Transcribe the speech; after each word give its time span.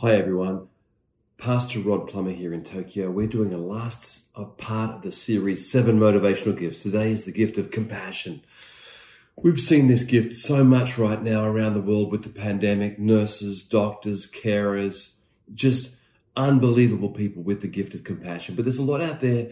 Hi 0.00 0.14
everyone, 0.14 0.68
Pastor 1.38 1.80
Rod 1.80 2.06
Plummer 2.06 2.30
here 2.30 2.54
in 2.54 2.62
Tokyo. 2.62 3.10
We're 3.10 3.26
doing 3.26 3.52
a 3.52 3.58
last 3.58 4.32
part 4.56 4.94
of 4.94 5.02
the 5.02 5.10
series, 5.10 5.68
Seven 5.68 5.98
Motivational 5.98 6.56
Gifts. 6.56 6.84
Today 6.84 7.10
is 7.10 7.24
the 7.24 7.32
gift 7.32 7.58
of 7.58 7.72
compassion. 7.72 8.42
We've 9.34 9.58
seen 9.58 9.88
this 9.88 10.04
gift 10.04 10.36
so 10.36 10.62
much 10.62 10.98
right 10.98 11.20
now 11.20 11.46
around 11.46 11.74
the 11.74 11.80
world 11.80 12.12
with 12.12 12.22
the 12.22 12.28
pandemic, 12.28 13.00
nurses, 13.00 13.64
doctors, 13.64 14.30
carers, 14.30 15.16
just 15.52 15.96
unbelievable 16.36 17.10
people 17.10 17.42
with 17.42 17.60
the 17.60 17.66
gift 17.66 17.92
of 17.96 18.04
compassion. 18.04 18.54
But 18.54 18.66
there's 18.66 18.78
a 18.78 18.84
lot 18.84 19.00
out 19.00 19.18
there 19.18 19.50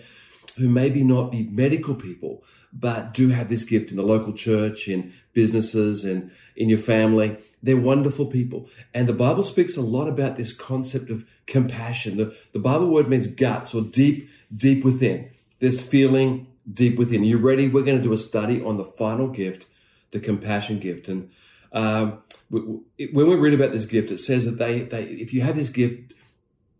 who 0.56 0.68
maybe 0.68 1.02
not 1.02 1.30
be 1.30 1.44
medical 1.44 1.94
people, 1.94 2.42
but 2.72 3.14
do 3.14 3.28
have 3.30 3.48
this 3.48 3.64
gift 3.64 3.90
in 3.90 3.96
the 3.96 4.02
local 4.02 4.32
church, 4.32 4.88
in 4.88 5.12
businesses, 5.32 6.04
and 6.04 6.30
in 6.56 6.68
your 6.68 6.78
family. 6.78 7.36
They're 7.62 7.76
wonderful 7.76 8.26
people. 8.26 8.68
And 8.92 9.08
the 9.08 9.12
Bible 9.12 9.44
speaks 9.44 9.76
a 9.76 9.82
lot 9.82 10.08
about 10.08 10.36
this 10.36 10.52
concept 10.52 11.10
of 11.10 11.26
compassion. 11.46 12.16
The, 12.16 12.36
the 12.52 12.58
Bible 12.58 12.88
word 12.88 13.08
means 13.08 13.26
guts 13.26 13.74
or 13.74 13.82
deep, 13.82 14.28
deep 14.54 14.84
within. 14.84 15.30
This 15.58 15.80
feeling 15.80 16.48
deep 16.70 16.98
within. 16.98 17.24
You 17.24 17.38
ready? 17.38 17.68
We're 17.68 17.82
going 17.82 17.98
to 17.98 18.02
do 18.04 18.12
a 18.12 18.18
study 18.18 18.62
on 18.62 18.76
the 18.76 18.84
final 18.84 19.28
gift, 19.28 19.66
the 20.10 20.20
compassion 20.20 20.78
gift. 20.78 21.08
And 21.08 21.30
um, 21.72 22.22
when 22.50 22.82
we 22.98 23.36
read 23.36 23.54
about 23.54 23.72
this 23.72 23.84
gift, 23.84 24.10
it 24.10 24.18
says 24.18 24.44
that 24.44 24.58
they, 24.58 24.80
they, 24.80 25.04
if 25.04 25.32
you 25.32 25.40
have 25.42 25.56
this 25.56 25.70
gift, 25.70 26.12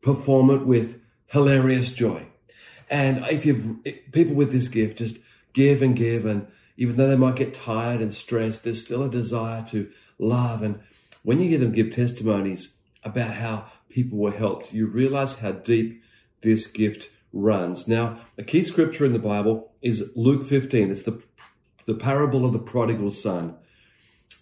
perform 0.03 0.51
it 0.51 0.67
with 0.67 1.01
hilarious 1.27 1.93
joy. 1.93 2.27
And 2.89 3.25
if 3.27 3.45
you 3.45 3.81
have 3.85 4.13
people 4.13 4.35
with 4.35 4.53
this 4.53 4.69
gift, 4.69 4.99
just 4.99 5.19
give 5.53 5.83
and 5.83 5.97
give, 5.97 6.25
and 6.25 6.47
even 6.77 6.97
though 6.97 7.09
they 7.09 7.17
might 7.17 7.37
get 7.37 7.55
tired 7.55 8.01
and 8.01 8.13
stressed, 8.13 8.65
there's 8.65 8.85
still 8.85 9.03
a 9.03 9.11
desire 9.11 9.65
to 9.71 9.91
love. 10.19 10.63
And 10.63 10.81
when 11.23 11.41
you 11.41 11.49
hear 11.49 11.59
them 11.59 11.73
give 11.73 11.91
testimonies 11.91 12.75
about 13.03 13.35
how 13.35 13.67
people 13.89 14.19
were 14.19 14.33
helped, 14.33 14.73
you 14.73 14.87
realize 14.87 15.39
how 15.39 15.53
deep 15.53 16.03
this 16.43 16.67
gift 16.67 17.09
runs. 17.33 17.89
Now, 17.89 18.21
a 18.39 18.43
key 18.43 18.63
scripture 18.63 19.05
in 19.05 19.13
the 19.13 19.19
Bible 19.19 19.73
is 19.83 20.13
Luke 20.15 20.45
15. 20.45 20.91
It's 20.91 21.03
the, 21.03 21.23
the 21.87 21.95
parable 21.95 22.45
of 22.45 22.53
the 22.53 22.59
prodigal 22.59 23.11
son. 23.11 23.57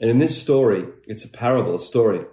And 0.01 0.11
in 0.11 0.19
this 0.19 0.41
story, 0.41 0.87
it's 1.07 1.25
a 1.25 1.29
parable, 1.29 1.77
a 1.77 1.81
story. 1.81 2.27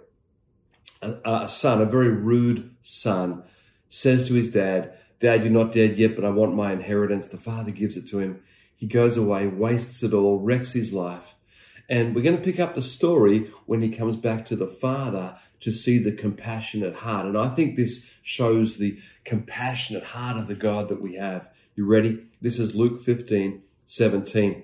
A, 1.01 1.43
a 1.43 1.49
son, 1.49 1.81
a 1.81 1.85
very 1.85 2.09
rude 2.09 2.75
son, 2.81 3.43
says 3.89 4.27
to 4.27 4.33
his 4.33 4.49
dad, 4.49 4.97
Dad, 5.21 5.43
you're 5.43 5.53
not 5.53 5.71
dead 5.71 5.97
yet, 5.97 6.15
but 6.15 6.25
I 6.25 6.29
want 6.29 6.55
my 6.55 6.73
inheritance. 6.73 7.27
The 7.27 7.37
father 7.37 7.69
gives 7.69 7.95
it 7.95 8.09
to 8.09 8.19
him. 8.19 8.41
He 8.75 8.87
goes 8.87 9.15
away, 9.15 9.45
wastes 9.45 10.01
it 10.01 10.13
all, 10.13 10.39
wrecks 10.39 10.73
his 10.73 10.91
life. 10.91 11.35
And 11.87 12.15
we're 12.15 12.23
going 12.23 12.37
to 12.37 12.43
pick 12.43 12.59
up 12.59 12.73
the 12.73 12.81
story 12.81 13.51
when 13.67 13.83
he 13.83 13.89
comes 13.89 14.15
back 14.15 14.47
to 14.47 14.55
the 14.55 14.67
Father 14.67 15.37
to 15.59 15.71
see 15.71 15.99
the 15.99 16.11
compassionate 16.11 16.95
heart. 16.95 17.27
And 17.27 17.37
I 17.37 17.49
think 17.49 17.75
this 17.75 18.09
shows 18.23 18.77
the 18.77 18.97
compassionate 19.23 20.05
heart 20.05 20.37
of 20.37 20.47
the 20.47 20.55
God 20.55 20.89
that 20.89 21.01
we 21.01 21.15
have. 21.15 21.47
You 21.75 21.85
ready? 21.85 22.25
This 22.41 22.57
is 22.57 22.75
Luke 22.75 22.99
15, 22.99 23.61
17. 23.85 24.63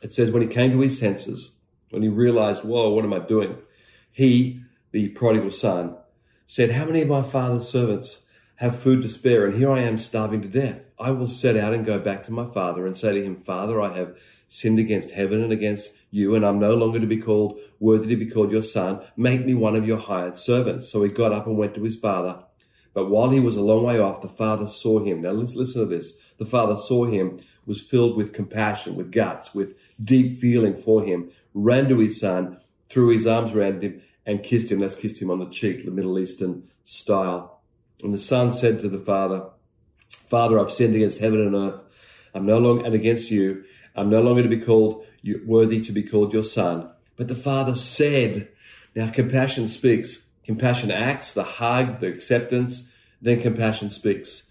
It 0.00 0.12
says, 0.12 0.30
when 0.30 0.42
he 0.42 0.48
came 0.48 0.70
to 0.70 0.80
his 0.80 0.98
senses, 0.98 1.52
when 1.90 2.02
he 2.02 2.08
realized, 2.08 2.64
whoa, 2.64 2.88
what 2.88 3.04
am 3.04 3.12
I 3.12 3.18
doing? 3.18 3.58
He, 4.10 4.62
the 4.92 5.08
prodigal 5.08 5.50
son, 5.50 5.96
said, 6.46 6.70
how 6.70 6.86
many 6.86 7.02
of 7.02 7.08
my 7.08 7.22
father's 7.22 7.68
servants 7.68 8.24
have 8.60 8.78
food 8.78 9.00
to 9.02 9.08
spare? 9.08 9.46
And 9.46 9.56
here 9.56 9.72
I 9.72 9.80
am 9.80 9.96
starving 9.96 10.42
to 10.42 10.48
death. 10.48 10.90
I 10.98 11.10
will 11.10 11.28
set 11.28 11.56
out 11.56 11.72
and 11.72 11.84
go 11.84 11.98
back 11.98 12.22
to 12.24 12.32
my 12.32 12.46
father 12.46 12.86
and 12.86 12.96
say 12.96 13.14
to 13.14 13.24
him, 13.24 13.36
Father, 13.36 13.80
I 13.80 13.96
have 13.96 14.16
sinned 14.48 14.78
against 14.78 15.12
heaven 15.12 15.42
and 15.42 15.52
against 15.52 15.92
you, 16.10 16.34
and 16.34 16.44
I'm 16.44 16.58
no 16.58 16.74
longer 16.74 17.00
to 17.00 17.06
be 17.06 17.16
called 17.16 17.58
worthy 17.78 18.08
to 18.08 18.16
be 18.16 18.30
called 18.30 18.52
your 18.52 18.62
son. 18.62 19.00
Make 19.16 19.46
me 19.46 19.54
one 19.54 19.76
of 19.76 19.86
your 19.86 19.96
hired 19.96 20.38
servants. 20.38 20.90
So 20.90 21.02
he 21.02 21.08
got 21.08 21.32
up 21.32 21.46
and 21.46 21.56
went 21.56 21.74
to 21.74 21.82
his 21.82 21.96
father. 21.96 22.44
But 22.92 23.08
while 23.08 23.30
he 23.30 23.40
was 23.40 23.56
a 23.56 23.62
long 23.62 23.84
way 23.84 23.98
off, 23.98 24.20
the 24.20 24.28
father 24.28 24.68
saw 24.68 25.02
him. 25.02 25.22
Now 25.22 25.30
let's 25.30 25.54
listen 25.54 25.80
to 25.80 25.86
this. 25.86 26.18
The 26.38 26.44
father 26.44 26.76
saw 26.76 27.06
him, 27.06 27.40
was 27.64 27.80
filled 27.80 28.16
with 28.16 28.32
compassion, 28.32 28.96
with 28.96 29.12
guts, 29.12 29.54
with 29.54 29.74
deep 30.02 30.38
feeling 30.38 30.76
for 30.76 31.02
him, 31.02 31.30
ran 31.54 31.88
to 31.88 31.98
his 31.98 32.20
son, 32.20 32.58
threw 32.90 33.08
his 33.08 33.26
arms 33.26 33.52
around 33.52 33.82
him, 33.82 34.02
and 34.26 34.42
kissed 34.42 34.70
him. 34.70 34.80
That's 34.80 34.96
kissed 34.96 35.22
him 35.22 35.30
on 35.30 35.38
the 35.38 35.48
cheek, 35.48 35.84
the 35.84 35.90
Middle 35.90 36.18
Eastern 36.18 36.64
style. 36.84 37.59
And 38.02 38.14
the 38.14 38.18
son 38.18 38.52
said 38.52 38.80
to 38.80 38.88
the 38.88 38.98
father, 38.98 39.44
Father, 40.28 40.58
I've 40.58 40.72
sinned 40.72 40.94
against 40.94 41.18
heaven 41.18 41.40
and 41.40 41.54
earth. 41.54 41.82
I'm 42.34 42.46
no 42.46 42.58
longer, 42.58 42.84
and 42.84 42.94
against 42.94 43.30
you. 43.30 43.64
I'm 43.94 44.10
no 44.10 44.20
longer 44.22 44.42
to 44.42 44.48
be 44.48 44.60
called 44.60 45.04
worthy 45.44 45.82
to 45.82 45.92
be 45.92 46.02
called 46.02 46.32
your 46.32 46.44
son. 46.44 46.90
But 47.16 47.28
the 47.28 47.34
father 47.34 47.76
said, 47.76 48.48
now 48.94 49.10
compassion 49.10 49.68
speaks. 49.68 50.26
Compassion 50.44 50.90
acts, 50.90 51.34
the 51.34 51.44
hug, 51.44 52.00
the 52.00 52.08
acceptance, 52.08 52.88
then 53.20 53.40
compassion 53.40 53.90
speaks. 53.90 54.44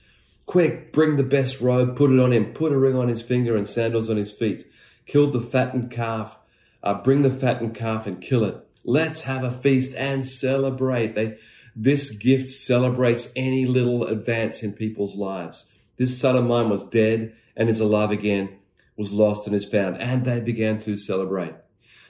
Quick, 0.46 0.94
bring 0.94 1.18
the 1.18 1.24
best 1.24 1.62
robe, 1.62 1.96
put 1.96 2.12
it 2.12 2.20
on 2.20 2.32
him, 2.32 2.54
put 2.54 2.72
a 2.72 2.78
ring 2.78 2.96
on 2.96 3.08
his 3.08 3.22
finger 3.22 3.58
and 3.58 3.68
sandals 3.68 4.10
on 4.10 4.18
his 4.18 4.32
feet. 4.32 4.66
Kill 5.06 5.32
the 5.32 5.42
fattened 5.42 5.92
calf, 5.92 6.38
uh, 6.84 6.94
bring 6.94 7.22
the 7.22 7.30
fattened 7.30 7.76
calf 7.76 8.08
and 8.08 8.22
kill 8.22 8.44
it. 8.44 8.58
Let's 8.84 9.24
have 9.24 9.44
a 9.44 9.52
feast 9.52 9.96
and 9.96 10.28
celebrate. 10.28 11.16
They, 11.16 11.38
this 11.76 12.12
gift 12.12 12.50
celebrates 12.50 13.30
any 13.36 13.66
little 13.66 14.06
advance 14.06 14.64
in 14.64 14.74
people's 14.74 15.16
lives. 15.16 15.66
This 15.98 16.18
son 16.18 16.36
of 16.36 16.46
mine 16.46 16.70
was 16.70 16.84
dead 16.86 17.34
and 17.56 17.70
is 17.70 17.80
alive 17.80 18.12
again 18.12 18.60
was 19.00 19.14
lost 19.14 19.48
and 19.48 19.56
is 19.56 19.64
found, 19.64 20.00
and 20.02 20.26
they 20.26 20.42
began 20.42 20.78
to 20.82 20.98
celebrate. 20.98 21.54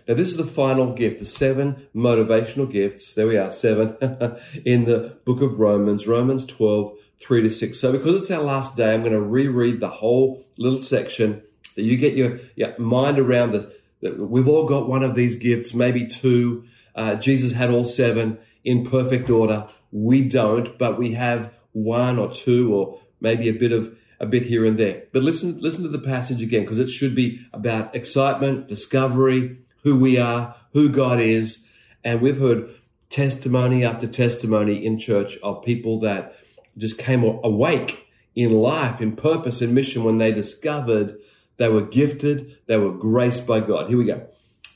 Now, 0.07 0.15
this 0.15 0.29
is 0.29 0.37
the 0.37 0.43
final 0.43 0.91
gift, 0.95 1.19
the 1.19 1.25
seven 1.27 1.87
motivational 1.95 2.69
gifts. 2.69 3.13
There 3.13 3.27
we 3.27 3.37
are, 3.37 3.51
seven 3.51 3.95
in 4.65 4.85
the 4.85 5.15
book 5.23 5.39
of 5.41 5.59
Romans, 5.59 6.07
Romans 6.07 6.47
12, 6.47 6.97
3 7.21 7.43
to 7.43 7.49
6. 7.51 7.79
So, 7.79 7.91
because 7.91 8.15
it's 8.15 8.31
our 8.31 8.41
last 8.41 8.75
day, 8.75 8.91
I'm 8.91 9.01
going 9.01 9.13
to 9.13 9.21
reread 9.21 9.79
the 9.79 9.89
whole 9.89 10.43
little 10.57 10.81
section 10.81 11.43
that 11.75 11.83
you 11.83 11.95
get 11.95 12.15
your, 12.15 12.39
your 12.55 12.77
mind 12.79 13.19
around 13.19 13.51
that 13.51 13.71
we've 14.19 14.47
all 14.47 14.65
got 14.65 14.89
one 14.89 15.03
of 15.03 15.13
these 15.13 15.35
gifts, 15.35 15.75
maybe 15.75 16.07
two. 16.07 16.63
Uh, 16.95 17.15
Jesus 17.15 17.51
had 17.53 17.69
all 17.69 17.85
seven 17.85 18.39
in 18.63 18.85
perfect 18.85 19.29
order. 19.29 19.67
We 19.91 20.27
don't, 20.27 20.77
but 20.77 20.97
we 20.97 21.13
have 21.13 21.53
one 21.71 22.19
or 22.19 22.33
two 22.33 22.73
or 22.73 22.99
maybe 23.19 23.49
a 23.49 23.53
bit 23.53 23.71
of 23.71 23.95
a 24.19 24.25
bit 24.25 24.43
here 24.43 24.65
and 24.65 24.77
there. 24.77 25.03
But 25.13 25.23
listen, 25.23 25.59
listen 25.59 25.83
to 25.83 25.89
the 25.89 25.99
passage 25.99 26.41
again 26.41 26.63
because 26.63 26.79
it 26.79 26.89
should 26.89 27.15
be 27.15 27.39
about 27.53 27.95
excitement, 27.95 28.67
discovery, 28.67 29.59
who 29.83 29.97
we 29.97 30.19
are, 30.19 30.55
who 30.73 30.89
God 30.89 31.19
is. 31.21 31.63
And 32.03 32.21
we've 32.21 32.39
heard 32.39 32.69
testimony 33.09 33.85
after 33.85 34.07
testimony 34.07 34.85
in 34.85 34.99
church 34.99 35.37
of 35.41 35.63
people 35.63 35.99
that 36.01 36.35
just 36.77 36.97
came 36.97 37.23
awake 37.23 38.07
in 38.35 38.53
life, 38.53 39.01
in 39.01 39.15
purpose, 39.15 39.61
in 39.61 39.73
mission 39.73 40.03
when 40.03 40.17
they 40.17 40.31
discovered 40.31 41.17
they 41.57 41.67
were 41.67 41.81
gifted, 41.81 42.57
they 42.67 42.77
were 42.77 42.93
graced 42.93 43.45
by 43.45 43.59
God. 43.59 43.89
Here 43.89 43.97
we 43.97 44.05
go. 44.05 44.27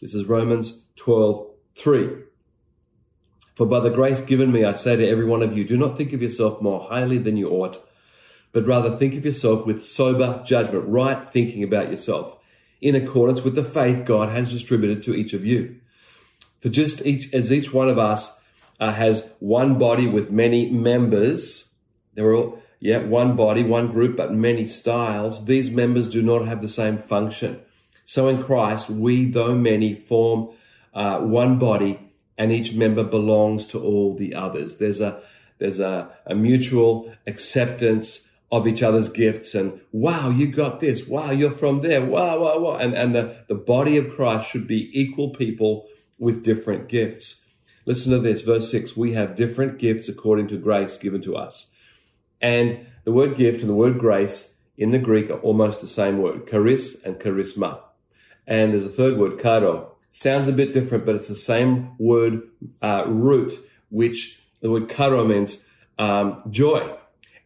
This 0.02 0.14
is 0.14 0.26
Romans 0.26 0.84
12, 0.98 1.50
3. 1.78 2.10
For 3.56 3.66
by 3.66 3.80
the 3.80 3.90
grace 3.90 4.22
given 4.22 4.52
me, 4.52 4.64
I 4.64 4.74
say 4.74 4.96
to 4.96 5.08
every 5.08 5.25
one 5.25 5.44
of 5.44 5.56
you, 5.58 5.64
do 5.64 5.78
not 5.78 5.97
think 5.97 6.14
of 6.14 6.22
yourself 6.22 6.62
more 6.62 6.88
highly 6.90 7.18
than 7.18 7.38
you 7.38 7.50
ought 7.50 7.84
but 8.53 8.68
rather 8.68 8.96
think 8.96 9.16
of 9.16 9.25
yourself 9.25 9.66
with 9.66 9.84
sober 9.84 10.41
judgment, 10.46 10.88
right 10.88 11.28
thinking 11.30 11.64
about 11.64 11.90
yourself, 11.90 12.38
in 12.80 12.96
accordance 12.96 13.41
with 13.41 13.56
the 13.56 13.64
faith 13.64 14.06
God 14.06 14.30
has 14.30 14.52
distributed 14.52 15.03
to 15.03 15.16
each 15.16 15.34
of 15.34 15.44
you. 15.44 15.80
For 16.62 16.69
just 16.69 17.06
each, 17.06 17.34
as 17.34 17.52
each 17.52 17.74
one 17.74 17.90
of 17.90 17.97
us 17.97 18.40
uh, 18.80 18.94
has 18.94 19.30
one 19.40 19.78
body 19.78 20.08
with 20.08 20.31
many 20.31 20.70
members, 20.70 21.68
they're 22.14 22.34
all, 22.34 22.62
yeah, 22.80 23.00
one 23.00 23.35
body, 23.35 23.64
one 23.64 23.88
group, 23.88 24.16
but 24.16 24.34
many 24.34 24.68
styles, 24.68 25.46
these 25.46 25.72
members 25.72 26.08
do 26.08 26.22
not 26.22 26.47
have 26.47 26.62
the 26.62 26.70
same 26.70 27.00
function. 27.00 27.59
So 28.06 28.28
in 28.28 28.44
Christ, 28.44 28.90
we, 28.90 29.25
though 29.25 29.56
many, 29.56 29.96
form 29.96 30.50
uh, 30.94 31.20
one 31.20 31.58
body, 31.58 32.03
and 32.38 32.52
each 32.52 32.74
member 32.74 33.04
belongs 33.04 33.68
to 33.68 33.82
all 33.82 34.16
the 34.16 34.34
others. 34.34 34.78
There's 34.78 35.02
a 35.02 35.22
there's 35.59 35.80
a, 35.80 36.12
a 36.26 36.35
mutual 36.35 37.14
acceptance 37.28 38.28
of 38.52 38.68
each 38.68 38.84
other's 38.84 39.09
gifts 39.09 39.56
and 39.56 39.82
wow, 39.91 40.30
you 40.30 40.47
got 40.47 40.80
this. 40.80 41.08
Wow, 41.08 41.32
you're 41.32 41.52
from 41.52 41.82
there. 41.82 42.06
Wow, 42.06 42.40
wow, 42.40 42.59
wow. 42.59 42.76
And, 42.76 42.94
and 42.94 43.16
the, 43.16 43.38
the 43.47 43.56
body 43.56 43.97
of 43.97 44.12
Christ 44.12 44.50
should 44.50 44.68
be 44.68 44.91
equal 44.94 45.30
people 45.30 45.88
with 46.20 46.44
different 46.44 46.88
gifts. 46.88 47.41
Listen 47.85 48.12
to 48.12 48.20
this, 48.20 48.41
verse 48.41 48.70
six. 48.70 48.96
We 48.96 49.14
have 49.14 49.36
different 49.36 49.79
gifts 49.79 50.08
according 50.08 50.50
to 50.50 50.58
grace 50.58 50.97
given 50.97 51.22
to 51.24 51.36
us. 51.36 51.68
And 52.41 52.86
the 53.06 53.12
word 53.12 53.36
gift 53.36 53.62
and 53.62 53.70
the 53.70 53.76
word 53.76 53.97
grace 53.97 54.53
in 54.78 54.91
the 54.91 55.00
Greek 55.00 55.29
are 55.29 55.40
almost 55.40 55.82
the 55.82 55.88
same 55.88 56.22
word, 56.22 56.47
charis 56.47 57.02
and 57.03 57.20
charisma. 57.20 57.79
And 58.46 58.74
there's 58.74 58.86
a 58.86 58.90
third 58.90 59.18
word, 59.18 59.41
chara. 59.41 59.88
Sounds 60.16 60.48
a 60.48 60.54
bit 60.54 60.76
different, 60.76 61.08
but 61.08 61.16
it's 61.16 61.28
the 61.28 61.36
same 61.36 61.98
word 61.98 62.44
uh, 62.84 63.06
root, 63.08 63.56
which 63.90 64.40
the 64.62 64.70
word 64.70 64.88
chara 64.88 65.26
means 65.26 65.66
um, 65.98 66.44
joy. 66.52 66.96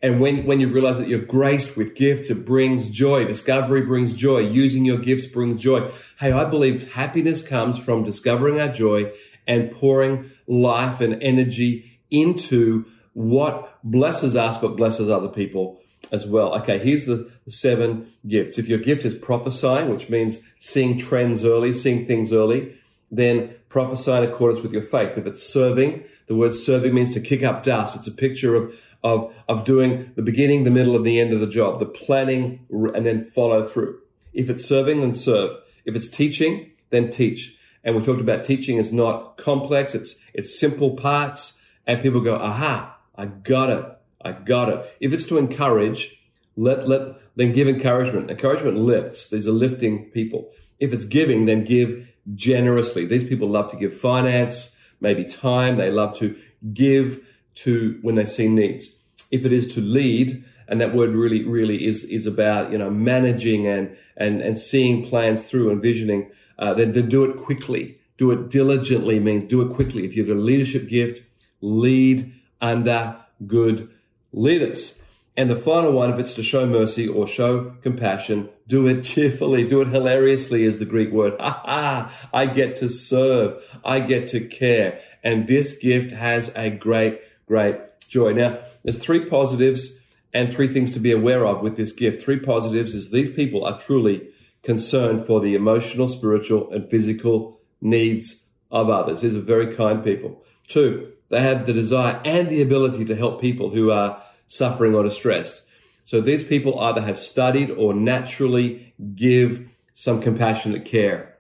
And 0.03 0.19
when, 0.19 0.45
when 0.45 0.59
you 0.59 0.67
realize 0.67 0.97
that 0.97 1.07
you're 1.07 1.19
graced 1.19 1.77
with 1.77 1.95
gifts, 1.95 2.29
it 2.29 2.45
brings 2.45 2.89
joy. 2.89 3.23
Discovery 3.23 3.83
brings 3.83 4.13
joy. 4.13 4.39
Using 4.39 4.83
your 4.83 4.97
gifts 4.97 5.27
brings 5.27 5.61
joy. 5.61 5.89
Hey, 6.19 6.33
I 6.33 6.43
believe 6.43 6.91
happiness 6.91 7.41
comes 7.41 7.79
from 7.79 8.03
discovering 8.03 8.59
our 8.59 8.67
joy 8.67 9.13
and 9.47 9.71
pouring 9.71 10.29
life 10.45 10.99
and 10.99 11.23
energy 11.23 12.01
into 12.11 12.83
what 13.13 13.79
blesses 13.81 14.35
us 14.35 14.57
but 14.57 14.75
blesses 14.75 15.09
other 15.09 15.29
people 15.29 15.79
as 16.11 16.25
well. 16.25 16.53
Okay, 16.61 16.79
here's 16.79 17.05
the 17.05 17.29
seven 17.47 18.11
gifts. 18.27 18.57
If 18.57 18.67
your 18.67 18.79
gift 18.79 19.05
is 19.05 19.15
prophesying, 19.15 19.89
which 19.89 20.09
means 20.09 20.39
seeing 20.59 20.97
trends 20.97 21.43
early, 21.43 21.73
seeing 21.73 22.05
things 22.05 22.31
early, 22.31 22.75
then 23.11 23.55
prophesy 23.69 24.11
in 24.11 24.23
accordance 24.23 24.61
with 24.61 24.73
your 24.73 24.81
faith. 24.81 25.17
If 25.17 25.27
it's 25.27 25.43
serving, 25.43 26.03
the 26.27 26.35
word 26.35 26.55
serving 26.55 26.93
means 26.93 27.13
to 27.13 27.19
kick 27.19 27.43
up 27.43 27.63
dust. 27.63 27.95
It's 27.95 28.07
a 28.07 28.11
picture 28.11 28.55
of, 28.55 28.73
of, 29.03 29.33
of 29.47 29.65
doing 29.65 30.11
the 30.15 30.21
beginning, 30.21 30.63
the 30.63 30.71
middle, 30.71 30.95
and 30.95 31.05
the 31.05 31.19
end 31.19 31.33
of 31.33 31.39
the 31.39 31.47
job, 31.47 31.79
the 31.79 31.85
planning, 31.85 32.65
and 32.69 33.05
then 33.05 33.25
follow 33.25 33.65
through. 33.65 33.99
If 34.33 34.49
it's 34.49 34.65
serving, 34.65 35.01
then 35.01 35.13
serve. 35.13 35.51
If 35.85 35.95
it's 35.95 36.09
teaching, 36.09 36.71
then 36.89 37.09
teach. 37.09 37.57
And 37.83 37.95
we 37.95 38.03
talked 38.03 38.21
about 38.21 38.43
teaching 38.43 38.77
is 38.77 38.91
not 38.91 39.37
complex. 39.37 39.95
It's, 39.95 40.15
it's 40.33 40.59
simple 40.59 40.95
parts. 40.95 41.57
And 41.85 42.01
people 42.01 42.19
go, 42.19 42.35
aha, 42.35 42.97
I 43.15 43.25
got 43.25 43.69
it. 43.69 43.96
I 44.27 44.33
got 44.33 44.69
it. 44.69 44.95
If 44.99 45.13
it's 45.13 45.25
to 45.27 45.37
encourage, 45.37 46.21
let, 46.55 46.87
let, 46.87 47.15
then 47.35 47.53
give 47.53 47.67
encouragement. 47.67 48.29
Encouragement 48.29 48.77
lifts. 48.77 49.29
These 49.29 49.47
are 49.47 49.51
lifting 49.51 50.05
people. 50.11 50.51
If 50.79 50.93
it's 50.93 51.05
giving, 51.05 51.45
then 51.45 51.63
give 51.63 52.07
generously. 52.35 53.05
These 53.05 53.27
people 53.27 53.49
love 53.49 53.71
to 53.71 53.77
give 53.77 53.97
finance, 53.97 54.75
maybe 54.99 55.23
time. 55.23 55.77
They 55.77 55.91
love 55.91 56.17
to 56.19 56.35
give 56.73 57.25
to 57.55 57.99
when 58.01 58.15
they 58.15 58.25
see 58.25 58.47
needs. 58.47 58.95
If 59.31 59.45
it 59.45 59.53
is 59.53 59.73
to 59.75 59.81
lead, 59.81 60.43
and 60.67 60.81
that 60.81 60.93
word 60.93 61.11
really, 61.11 61.43
really 61.43 61.87
is, 61.87 62.03
is 62.03 62.25
about, 62.25 62.71
you 62.71 62.77
know, 62.77 62.89
managing 62.89 63.67
and, 63.67 63.95
and, 64.17 64.41
and 64.41 64.59
seeing 64.59 65.07
plans 65.07 65.43
through 65.43 65.71
and 65.71 65.81
visioning, 65.81 66.29
uh, 66.59 66.73
then, 66.73 66.91
then 66.91 67.07
do 67.07 67.23
it 67.23 67.37
quickly. 67.37 67.99
Do 68.17 68.31
it 68.31 68.49
diligently 68.49 69.19
means 69.19 69.45
do 69.45 69.61
it 69.61 69.73
quickly. 69.73 70.03
If 70.05 70.15
you've 70.15 70.27
got 70.27 70.37
a 70.37 70.41
leadership 70.41 70.89
gift, 70.89 71.23
lead 71.61 72.33
under 72.59 73.17
good 73.45 73.89
leaders. 74.31 74.99
And 75.37 75.51
the 75.51 75.55
final 75.55 75.91
one, 75.91 76.11
if 76.11 76.17
it's 76.17 76.33
to 76.33 76.43
show 76.43 76.65
mercy 76.65 77.07
or 77.07 77.27
show 77.27 77.75
compassion, 77.83 78.49
do 78.67 78.87
it 78.87 79.03
cheerfully, 79.03 79.67
do 79.67 79.81
it 79.81 79.89
hilariously 79.89 80.63
is 80.63 80.79
the 80.79 80.85
Greek 80.85 81.11
word. 81.11 81.35
Ha 81.39 81.61
ha! 81.63 82.13
I 82.33 82.47
get 82.47 82.75
to 82.77 82.89
serve. 82.89 83.63
I 83.85 83.99
get 83.99 84.27
to 84.29 84.41
care. 84.41 84.99
And 85.23 85.47
this 85.47 85.77
gift 85.77 86.11
has 86.11 86.51
a 86.55 86.71
great, 86.71 87.21
great 87.45 87.77
joy. 88.07 88.33
Now, 88.33 88.59
there's 88.83 88.97
three 88.97 89.25
positives 89.25 89.99
and 90.33 90.51
three 90.51 90.67
things 90.67 90.93
to 90.93 90.99
be 90.99 91.11
aware 91.11 91.45
of 91.45 91.61
with 91.61 91.77
this 91.77 91.91
gift. 91.91 92.23
Three 92.23 92.39
positives 92.39 92.95
is 92.95 93.11
these 93.11 93.29
people 93.35 93.63
are 93.63 93.79
truly 93.79 94.29
concerned 94.63 95.25
for 95.25 95.39
the 95.39 95.55
emotional, 95.55 96.07
spiritual, 96.07 96.71
and 96.71 96.89
physical 96.89 97.59
needs 97.79 98.45
of 98.71 98.89
others. 98.89 99.21
These 99.21 99.35
are 99.35 99.41
very 99.41 99.75
kind 99.75 100.03
people. 100.03 100.43
Two, 100.67 101.13
they 101.29 101.41
have 101.41 101.65
the 101.65 101.73
desire 101.73 102.21
and 102.23 102.49
the 102.49 102.61
ability 102.61 103.05
to 103.05 103.15
help 103.15 103.41
people 103.41 103.69
who 103.69 103.91
are 103.91 104.21
suffering 104.47 104.95
or 104.95 105.03
distressed. 105.03 105.61
So 106.05 106.21
these 106.21 106.43
people 106.43 106.79
either 106.79 107.01
have 107.01 107.19
studied 107.19 107.69
or 107.69 107.93
naturally 107.93 108.93
give 109.15 109.67
some 109.93 110.21
compassionate 110.21 110.85
care. 110.85 111.35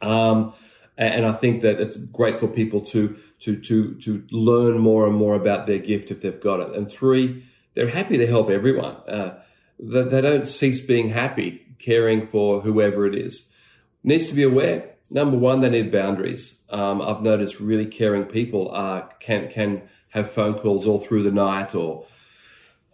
Um, 0.00 0.54
and 0.96 1.26
I 1.26 1.32
think 1.32 1.62
that 1.62 1.80
it's 1.80 1.96
great 1.96 2.38
for 2.38 2.48
people 2.48 2.80
to, 2.82 3.16
to, 3.40 3.56
to, 3.56 3.94
to 3.96 4.24
learn 4.30 4.78
more 4.78 5.06
and 5.06 5.14
more 5.14 5.34
about 5.34 5.66
their 5.66 5.78
gift 5.78 6.10
if 6.10 6.22
they've 6.22 6.40
got 6.40 6.60
it. 6.60 6.74
And 6.74 6.90
three, 6.90 7.44
they're 7.74 7.88
happy 7.88 8.18
to 8.18 8.26
help 8.26 8.50
everyone. 8.50 8.96
Uh, 9.08 9.38
they, 9.78 10.02
they 10.04 10.20
don't 10.20 10.46
cease 10.46 10.84
being 10.84 11.10
happy 11.10 11.74
caring 11.78 12.28
for 12.28 12.60
whoever 12.60 13.06
it 13.06 13.14
is. 13.14 13.50
Needs 14.04 14.28
to 14.28 14.34
be 14.34 14.42
aware 14.42 14.91
number 15.12 15.36
one, 15.36 15.60
they 15.60 15.70
need 15.70 15.92
boundaries. 15.92 16.58
Um, 16.70 17.00
I've 17.02 17.22
noticed 17.22 17.60
really 17.60 17.86
caring 17.86 18.24
people 18.24 18.74
uh, 18.74 19.02
can 19.20 19.50
can 19.50 19.82
have 20.10 20.30
phone 20.30 20.54
calls 20.58 20.86
all 20.86 21.00
through 21.00 21.22
the 21.22 21.30
night 21.30 21.74
or 21.74 22.06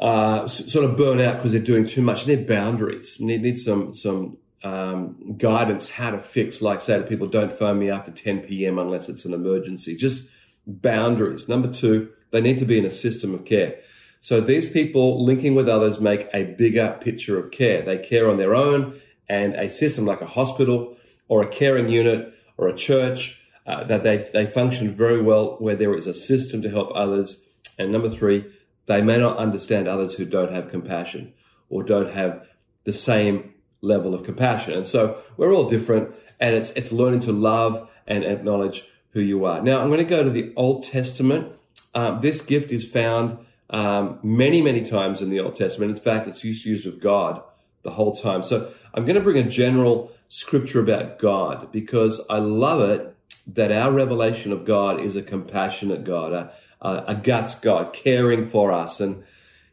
uh, 0.00 0.46
sort 0.48 0.84
of 0.84 0.96
burn 0.96 1.20
out 1.20 1.36
because 1.36 1.52
they're 1.52 1.60
doing 1.60 1.86
too 1.86 2.02
much. 2.02 2.24
They 2.24 2.36
need 2.36 2.46
boundaries. 2.46 3.20
Need 3.20 3.42
need 3.42 3.58
some 3.58 3.94
some 3.94 4.38
um, 4.62 5.36
guidance 5.36 5.90
how 5.90 6.10
to 6.10 6.18
fix. 6.18 6.62
Like 6.62 6.80
say 6.80 6.98
to 6.98 7.04
people, 7.04 7.26
don't 7.26 7.52
phone 7.52 7.78
me 7.78 7.90
after 7.90 8.10
10 8.10 8.40
p.m. 8.40 8.78
unless 8.78 9.08
it's 9.08 9.24
an 9.24 9.34
emergency. 9.34 9.96
Just 9.96 10.28
boundaries. 10.66 11.48
Number 11.48 11.72
two, 11.72 12.10
they 12.30 12.40
need 12.40 12.58
to 12.58 12.64
be 12.64 12.78
in 12.78 12.84
a 12.84 12.90
system 12.90 13.34
of 13.34 13.44
care. 13.44 13.76
So 14.20 14.40
these 14.40 14.68
people 14.68 15.24
linking 15.24 15.54
with 15.54 15.68
others 15.68 16.00
make 16.00 16.28
a 16.34 16.42
bigger 16.42 16.98
picture 17.00 17.38
of 17.38 17.50
care. 17.50 17.82
They 17.82 17.98
care 17.98 18.28
on 18.28 18.36
their 18.36 18.54
own 18.54 19.00
and 19.28 19.54
a 19.54 19.70
system 19.70 20.06
like 20.06 20.20
a 20.20 20.26
hospital 20.26 20.96
or 21.28 21.42
a 21.42 21.48
caring 21.48 21.88
unit 21.88 22.34
or 22.56 22.68
a 22.68 22.74
church, 22.74 23.40
uh, 23.66 23.84
that 23.84 24.02
they, 24.02 24.28
they 24.32 24.46
function 24.46 24.94
very 24.94 25.20
well 25.20 25.56
where 25.58 25.76
there 25.76 25.94
is 25.96 26.06
a 26.06 26.14
system 26.14 26.62
to 26.62 26.70
help 26.70 26.90
others. 26.94 27.40
And 27.78 27.92
number 27.92 28.10
three, 28.10 28.46
they 28.86 29.02
may 29.02 29.18
not 29.18 29.36
understand 29.36 29.86
others 29.86 30.14
who 30.14 30.24
don't 30.24 30.52
have 30.52 30.70
compassion 30.70 31.34
or 31.68 31.82
don't 31.82 32.12
have 32.14 32.46
the 32.84 32.92
same 32.92 33.52
level 33.82 34.14
of 34.14 34.24
compassion. 34.24 34.72
And 34.72 34.86
so 34.86 35.22
we're 35.36 35.54
all 35.54 35.68
different 35.68 36.14
and 36.40 36.54
it's, 36.54 36.70
it's 36.72 36.92
learning 36.92 37.20
to 37.20 37.32
love 37.32 37.88
and 38.06 38.24
acknowledge 38.24 38.84
who 39.10 39.20
you 39.20 39.44
are. 39.44 39.60
Now 39.60 39.80
I'm 39.80 39.88
going 39.88 39.98
to 39.98 40.04
go 40.04 40.24
to 40.24 40.30
the 40.30 40.52
Old 40.56 40.84
Testament. 40.84 41.52
Um, 41.94 42.20
this 42.20 42.40
gift 42.40 42.72
is 42.72 42.86
found 42.86 43.38
um, 43.70 44.18
many, 44.22 44.62
many 44.62 44.82
times 44.82 45.20
in 45.20 45.30
the 45.30 45.40
Old 45.40 45.56
Testament. 45.56 45.90
In 45.90 46.02
fact, 46.02 46.26
it's 46.26 46.44
used 46.44 46.86
of 46.86 47.00
God 47.00 47.42
the 47.82 47.90
whole 47.90 48.14
time. 48.14 48.42
So 48.42 48.72
I'm 48.94 49.04
going 49.04 49.16
to 49.16 49.20
bring 49.20 49.36
a 49.36 49.48
general 49.48 50.12
scripture 50.28 50.80
about 50.80 51.18
God 51.18 51.72
because 51.72 52.20
I 52.28 52.38
love 52.38 52.80
it 52.88 53.14
that 53.46 53.72
our 53.72 53.90
revelation 53.90 54.52
of 54.52 54.64
God 54.64 55.00
is 55.00 55.16
a 55.16 55.22
compassionate 55.22 56.04
God, 56.04 56.32
a, 56.32 56.52
a, 56.82 57.04
a 57.08 57.14
guts 57.14 57.58
God, 57.58 57.92
caring 57.92 58.48
for 58.48 58.72
us. 58.72 59.00
And, 59.00 59.24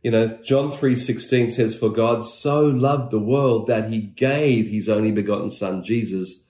you 0.02 0.12
know, 0.12 0.40
John 0.44 0.72
3.16 0.72 1.52
says, 1.52 1.75
For 1.75 1.90
God 1.90 2.25
so 2.25 2.62
loved 2.62 3.12
the 3.12 3.19
world 3.19 3.68
that 3.68 3.92
he 3.92 4.00
gave 4.00 4.68
his 4.68 4.88
only 4.88 5.12
begotten 5.12 5.52
son, 5.52 5.84
Jesus, 5.84 6.44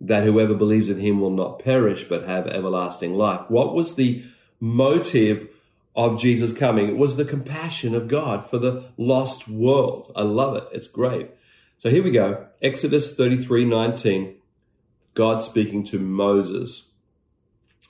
that 0.00 0.24
whoever 0.24 0.54
believes 0.54 0.88
in 0.88 1.00
him 1.00 1.20
will 1.20 1.30
not 1.30 1.58
perish 1.58 2.04
but 2.04 2.26
have 2.26 2.46
everlasting 2.46 3.14
life. 3.14 3.42
What 3.48 3.74
was 3.74 3.94
the 3.94 4.24
motive 4.58 5.48
of 5.94 6.20
Jesus 6.20 6.52
coming? 6.52 6.88
It 6.88 6.96
was 6.96 7.16
the 7.16 7.24
compassion 7.24 7.94
of 7.94 8.08
God 8.08 8.48
for 8.48 8.58
the 8.58 8.84
lost 8.96 9.48
world. 9.48 10.12
I 10.16 10.22
love 10.22 10.56
it. 10.56 10.64
It's 10.72 10.86
great. 10.86 11.30
So 11.80 11.90
here 11.90 12.02
we 12.02 12.10
go. 12.10 12.48
Exodus 12.60 13.14
33 13.14 13.64
19. 13.64 14.34
God 15.14 15.44
speaking 15.44 15.84
to 15.84 16.00
Moses. 16.00 16.88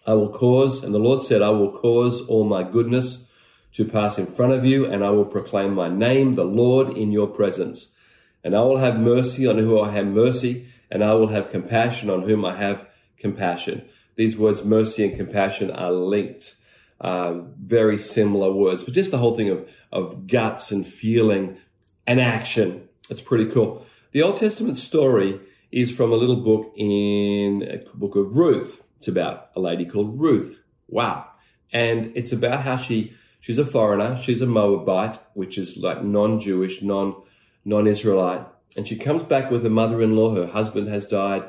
I 0.06 0.12
will 0.12 0.30
cause, 0.30 0.84
and 0.84 0.92
the 0.92 0.98
Lord 0.98 1.22
said, 1.22 1.40
I 1.40 1.48
will 1.48 1.72
cause 1.72 2.20
all 2.28 2.44
my 2.44 2.62
goodness 2.62 3.30
to 3.72 3.86
pass 3.86 4.18
in 4.18 4.26
front 4.26 4.52
of 4.52 4.66
you, 4.66 4.84
and 4.84 5.02
I 5.02 5.08
will 5.08 5.24
proclaim 5.24 5.72
my 5.72 5.88
name, 5.88 6.34
the 6.34 6.44
Lord, 6.44 6.98
in 6.98 7.12
your 7.12 7.28
presence. 7.28 7.92
And 8.44 8.54
I 8.54 8.60
will 8.60 8.76
have 8.76 9.00
mercy 9.00 9.46
on 9.46 9.56
whom 9.56 9.82
I 9.82 9.90
have 9.92 10.06
mercy, 10.06 10.68
and 10.90 11.02
I 11.02 11.14
will 11.14 11.28
have 11.28 11.50
compassion 11.50 12.10
on 12.10 12.28
whom 12.28 12.44
I 12.44 12.58
have 12.58 12.86
compassion. 13.16 13.88
These 14.16 14.36
words, 14.36 14.66
mercy 14.66 15.02
and 15.06 15.16
compassion, 15.16 15.70
are 15.70 15.92
linked. 15.92 16.56
Uh, 17.00 17.40
very 17.58 17.96
similar 17.96 18.52
words, 18.52 18.84
but 18.84 18.92
just 18.92 19.12
the 19.12 19.18
whole 19.18 19.34
thing 19.34 19.48
of, 19.48 19.66
of 19.90 20.26
guts 20.26 20.72
and 20.72 20.86
feeling 20.86 21.56
and 22.06 22.20
action 22.20 22.88
it's 23.10 23.20
pretty 23.20 23.50
cool. 23.50 23.86
The 24.10 24.22
Old 24.22 24.38
Testament 24.38 24.78
story 24.78 25.38
is 25.70 25.94
from 25.94 26.12
a 26.12 26.16
little 26.16 26.36
book 26.36 26.72
in 26.74 27.62
a 27.62 27.78
book 27.94 28.16
of 28.16 28.34
Ruth. 28.34 28.82
It's 28.96 29.08
about 29.08 29.50
a 29.54 29.60
lady 29.60 29.84
called 29.84 30.18
Ruth. 30.18 30.58
Wow. 30.88 31.26
And 31.74 32.16
it's 32.16 32.32
about 32.32 32.62
how 32.62 32.76
she, 32.76 33.12
she's 33.38 33.58
a 33.58 33.66
foreigner. 33.66 34.16
She's 34.16 34.40
a 34.40 34.46
Moabite, 34.46 35.18
which 35.34 35.58
is 35.58 35.76
like 35.76 36.02
non-Jewish, 36.02 36.80
non, 36.80 37.22
non-Israelite. 37.66 38.46
And 38.78 38.88
she 38.88 38.96
comes 38.96 39.24
back 39.24 39.50
with 39.50 39.62
her 39.62 39.68
mother-in-law. 39.68 40.34
Her 40.34 40.46
husband 40.46 40.88
has 40.88 41.04
died 41.04 41.42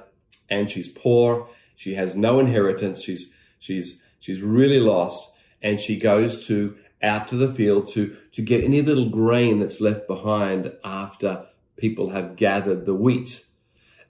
and 0.50 0.70
she's 0.70 0.90
poor. 0.90 1.48
She 1.78 1.94
has 1.94 2.18
no 2.18 2.42
inheritance. 2.42 3.02
She's, 3.02 3.32
she's, 3.60 4.02
she's 4.20 4.42
really 4.42 4.82
lost. 4.82 5.32
And 5.62 5.80
she 5.80 5.98
goes 5.98 6.46
to 6.48 6.76
out 7.02 7.30
to 7.30 7.38
the 7.38 7.54
field 7.54 7.88
to, 7.94 8.18
to 8.34 8.42
get 8.42 8.66
any 8.66 8.82
little 8.82 9.08
grain 9.08 9.60
that's 9.60 9.80
left 9.80 10.08
behind 10.08 10.74
after 10.84 11.46
people 11.80 12.12
have 12.12 12.36
gathered 12.36 12.86
the 12.86 12.94
wheat. 12.94 13.46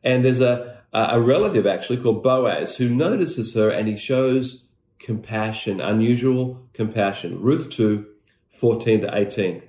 And 0.03 0.25
there's 0.25 0.41
a, 0.41 0.81
a 0.93 1.19
relative 1.19 1.65
actually 1.65 1.97
called 1.97 2.23
Boaz 2.23 2.77
who 2.77 2.89
notices 2.89 3.53
her 3.53 3.69
and 3.69 3.87
he 3.87 3.95
shows 3.95 4.63
compassion, 4.99 5.79
unusual 5.79 6.67
compassion. 6.73 7.41
Ruth 7.41 7.69
2, 7.71 8.05
14 8.51 9.01
to 9.01 9.17
18. 9.17 9.63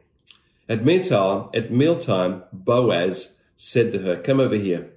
At 0.69 0.85
mealtime, 0.85 1.49
at 1.55 1.73
mealtime, 1.73 2.45
Boaz 2.53 3.33
said 3.57 3.93
to 3.93 3.99
her, 4.01 4.17
come 4.17 4.41
over 4.41 4.57
here, 4.57 4.91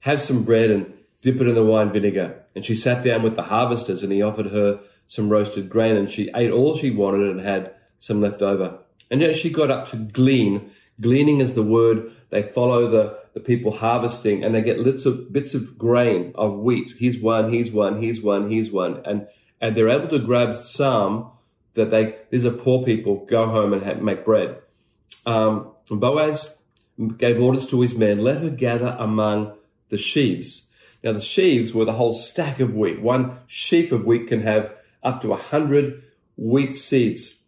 have 0.00 0.20
some 0.20 0.44
bread 0.44 0.70
and 0.70 0.92
dip 1.22 1.40
it 1.40 1.48
in 1.48 1.54
the 1.54 1.64
wine 1.64 1.92
vinegar. 1.92 2.44
And 2.54 2.64
she 2.64 2.74
sat 2.74 3.04
down 3.04 3.22
with 3.22 3.36
the 3.36 3.44
harvesters 3.44 4.02
and 4.02 4.12
he 4.12 4.22
offered 4.22 4.46
her 4.46 4.80
some 5.06 5.28
roasted 5.28 5.68
grain 5.68 5.96
and 5.96 6.08
she 6.08 6.30
ate 6.34 6.50
all 6.50 6.76
she 6.76 6.90
wanted 6.90 7.30
and 7.30 7.40
had 7.40 7.74
some 7.98 8.20
left 8.20 8.42
over. 8.42 8.78
And 9.10 9.22
as 9.22 9.36
she 9.36 9.50
got 9.50 9.70
up 9.70 9.86
to 9.88 9.96
glean, 9.96 10.70
Gleaning 11.00 11.40
is 11.40 11.54
the 11.54 11.62
word. 11.62 12.12
They 12.30 12.42
follow 12.42 12.88
the, 12.88 13.18
the 13.34 13.40
people 13.40 13.72
harvesting 13.72 14.44
and 14.44 14.54
they 14.54 14.62
get 14.62 14.82
bits 14.82 15.06
of, 15.06 15.32
bits 15.32 15.54
of 15.54 15.78
grain 15.78 16.32
of 16.34 16.58
wheat. 16.58 16.94
Here's 16.98 17.18
one, 17.18 17.52
here's 17.52 17.70
one, 17.70 18.02
here's 18.02 18.20
one, 18.20 18.50
here's 18.50 18.70
one. 18.70 19.02
And, 19.04 19.28
and 19.60 19.76
they're 19.76 19.88
able 19.88 20.08
to 20.08 20.18
grab 20.18 20.56
some 20.56 21.30
that 21.74 21.90
they, 21.90 22.16
these 22.30 22.44
are 22.44 22.50
poor 22.50 22.84
people, 22.84 23.24
go 23.26 23.46
home 23.46 23.72
and 23.72 23.82
have, 23.82 24.02
make 24.02 24.24
bread. 24.24 24.58
Um, 25.24 25.72
Boaz 25.88 26.54
gave 27.16 27.40
orders 27.40 27.66
to 27.68 27.80
his 27.80 27.94
men, 27.94 28.18
let 28.18 28.42
her 28.42 28.50
gather 28.50 28.96
among 28.98 29.56
the 29.88 29.96
sheaves. 29.96 30.68
Now 31.02 31.12
the 31.12 31.20
sheaves 31.20 31.72
were 31.72 31.84
the 31.84 31.92
whole 31.92 32.14
stack 32.14 32.60
of 32.60 32.74
wheat. 32.74 33.00
One 33.00 33.38
sheaf 33.46 33.92
of 33.92 34.04
wheat 34.04 34.26
can 34.26 34.42
have 34.42 34.74
up 35.02 35.22
to 35.22 35.32
a 35.32 35.36
hundred 35.36 36.02
wheat 36.36 36.74
seeds. 36.74 37.38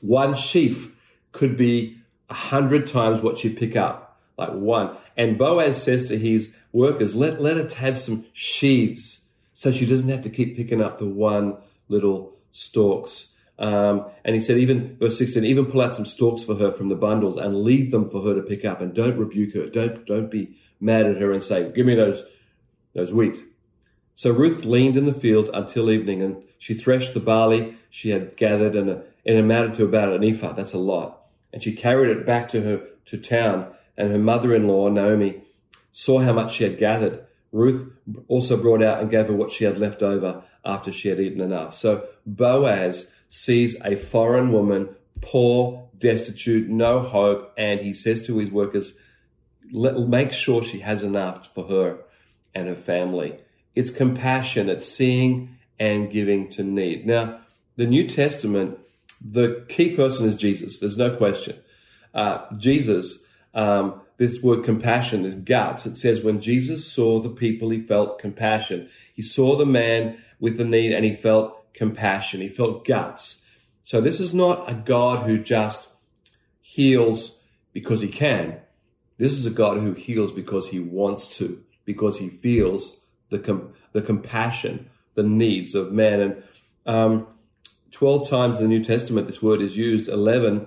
One 0.00 0.34
sheaf 0.34 0.92
could 1.32 1.56
be 1.56 1.98
a 2.30 2.34
hundred 2.34 2.86
times 2.86 3.20
what 3.20 3.44
you 3.44 3.50
pick 3.50 3.76
up, 3.76 4.18
like 4.36 4.52
one. 4.52 4.96
And 5.16 5.38
Boaz 5.38 5.82
says 5.82 6.08
to 6.08 6.18
his 6.18 6.54
workers, 6.72 7.14
let, 7.14 7.40
let 7.40 7.56
her 7.56 7.74
have 7.76 7.98
some 7.98 8.26
sheaves 8.32 9.26
so 9.52 9.70
she 9.70 9.86
doesn't 9.86 10.08
have 10.08 10.22
to 10.22 10.30
keep 10.30 10.56
picking 10.56 10.82
up 10.82 10.98
the 10.98 11.06
one 11.06 11.56
little 11.88 12.34
stalks. 12.50 13.28
Um, 13.58 14.06
and 14.24 14.34
he 14.34 14.40
said, 14.40 14.58
even 14.58 14.96
verse 14.98 15.16
16, 15.16 15.44
even 15.44 15.66
pull 15.66 15.80
out 15.80 15.94
some 15.94 16.06
stalks 16.06 16.42
for 16.42 16.56
her 16.56 16.72
from 16.72 16.88
the 16.88 16.96
bundles 16.96 17.36
and 17.36 17.62
leave 17.62 17.92
them 17.92 18.10
for 18.10 18.20
her 18.22 18.34
to 18.34 18.42
pick 18.42 18.64
up 18.64 18.80
and 18.80 18.92
don't 18.92 19.16
rebuke 19.16 19.54
her. 19.54 19.66
Don't, 19.66 20.04
don't 20.06 20.30
be 20.30 20.56
mad 20.80 21.06
at 21.06 21.20
her 21.20 21.32
and 21.32 21.44
say, 21.44 21.70
give 21.70 21.86
me 21.86 21.94
those, 21.94 22.24
those 22.94 23.12
wheat. 23.12 23.36
So 24.16 24.32
Ruth 24.32 24.62
gleaned 24.62 24.96
in 24.96 25.06
the 25.06 25.14
field 25.14 25.50
until 25.52 25.90
evening 25.90 26.22
and 26.22 26.42
she 26.58 26.74
threshed 26.74 27.14
the 27.14 27.20
barley 27.20 27.76
she 27.90 28.10
had 28.10 28.36
gathered 28.36 28.74
and 28.74 29.02
it 29.24 29.36
amounted 29.36 29.74
to 29.74 29.84
about 29.84 30.12
an 30.12 30.24
ephah. 30.24 30.52
That's 30.52 30.72
a 30.72 30.78
lot. 30.78 31.23
And 31.54 31.62
she 31.62 31.72
carried 31.72 32.14
it 32.14 32.26
back 32.26 32.48
to 32.50 32.62
her, 32.62 32.82
to 33.06 33.16
town 33.16 33.72
and 33.96 34.10
her 34.10 34.18
mother-in-law, 34.18 34.88
Naomi, 34.88 35.44
saw 35.92 36.18
how 36.18 36.32
much 36.32 36.54
she 36.54 36.64
had 36.64 36.78
gathered. 36.78 37.24
Ruth 37.52 37.92
also 38.26 38.56
brought 38.56 38.82
out 38.82 39.00
and 39.00 39.08
gave 39.08 39.28
her 39.28 39.32
what 39.32 39.52
she 39.52 39.62
had 39.64 39.78
left 39.78 40.02
over 40.02 40.42
after 40.64 40.90
she 40.90 41.10
had 41.10 41.20
eaten 41.20 41.40
enough. 41.40 41.76
So 41.76 42.08
Boaz 42.26 43.12
sees 43.28 43.80
a 43.84 43.94
foreign 43.94 44.50
woman, 44.50 44.96
poor, 45.20 45.88
destitute, 45.96 46.68
no 46.68 47.00
hope, 47.00 47.54
and 47.56 47.78
he 47.80 47.94
says 47.94 48.26
to 48.26 48.38
his 48.38 48.50
workers, 48.50 48.94
make 49.70 50.32
sure 50.32 50.60
she 50.60 50.80
has 50.80 51.04
enough 51.04 51.54
for 51.54 51.68
her 51.68 51.98
and 52.52 52.66
her 52.66 52.74
family. 52.74 53.38
It's 53.76 53.92
compassion, 53.92 54.68
it's 54.68 54.90
seeing 54.90 55.56
and 55.78 56.10
giving 56.10 56.48
to 56.50 56.64
need. 56.64 57.06
Now, 57.06 57.42
the 57.76 57.86
New 57.86 58.08
Testament, 58.08 58.78
the 59.24 59.64
key 59.68 59.96
person 59.96 60.28
is 60.28 60.36
Jesus. 60.36 60.78
There's 60.78 60.98
no 60.98 61.16
question. 61.16 61.56
Uh, 62.12 62.44
Jesus, 62.56 63.24
um, 63.54 64.02
this 64.18 64.42
word 64.42 64.64
compassion 64.64 65.24
is 65.24 65.34
guts. 65.34 65.86
It 65.86 65.96
says 65.96 66.22
when 66.22 66.40
Jesus 66.40 66.86
saw 66.86 67.20
the 67.20 67.30
people, 67.30 67.70
he 67.70 67.80
felt 67.80 68.18
compassion. 68.18 68.90
He 69.14 69.22
saw 69.22 69.56
the 69.56 69.66
man 69.66 70.18
with 70.38 70.58
the 70.58 70.64
need 70.64 70.92
and 70.92 71.04
he 71.04 71.16
felt 71.16 71.72
compassion. 71.72 72.40
He 72.40 72.48
felt 72.48 72.86
guts. 72.86 73.42
So 73.82 74.00
this 74.00 74.20
is 74.20 74.34
not 74.34 74.70
a 74.70 74.74
God 74.74 75.26
who 75.26 75.38
just 75.38 75.88
heals 76.60 77.40
because 77.72 78.02
he 78.02 78.08
can. 78.08 78.58
This 79.16 79.32
is 79.32 79.46
a 79.46 79.50
God 79.50 79.78
who 79.78 79.94
heals 79.94 80.32
because 80.32 80.68
he 80.68 80.80
wants 80.80 81.36
to, 81.38 81.62
because 81.84 82.18
he 82.18 82.28
feels 82.28 83.00
the 83.30 83.38
com- 83.38 83.72
the 83.92 84.02
compassion, 84.02 84.90
the 85.14 85.22
needs 85.22 85.74
of 85.74 85.92
man. 85.92 86.20
And 86.20 86.42
um, 86.86 87.26
twelve 87.94 88.28
times 88.28 88.58
in 88.58 88.64
the 88.64 88.68
New 88.68 88.84
Testament, 88.84 89.26
this 89.26 89.42
word 89.42 89.62
is 89.62 89.76
used. 89.76 90.08
Eleven 90.08 90.66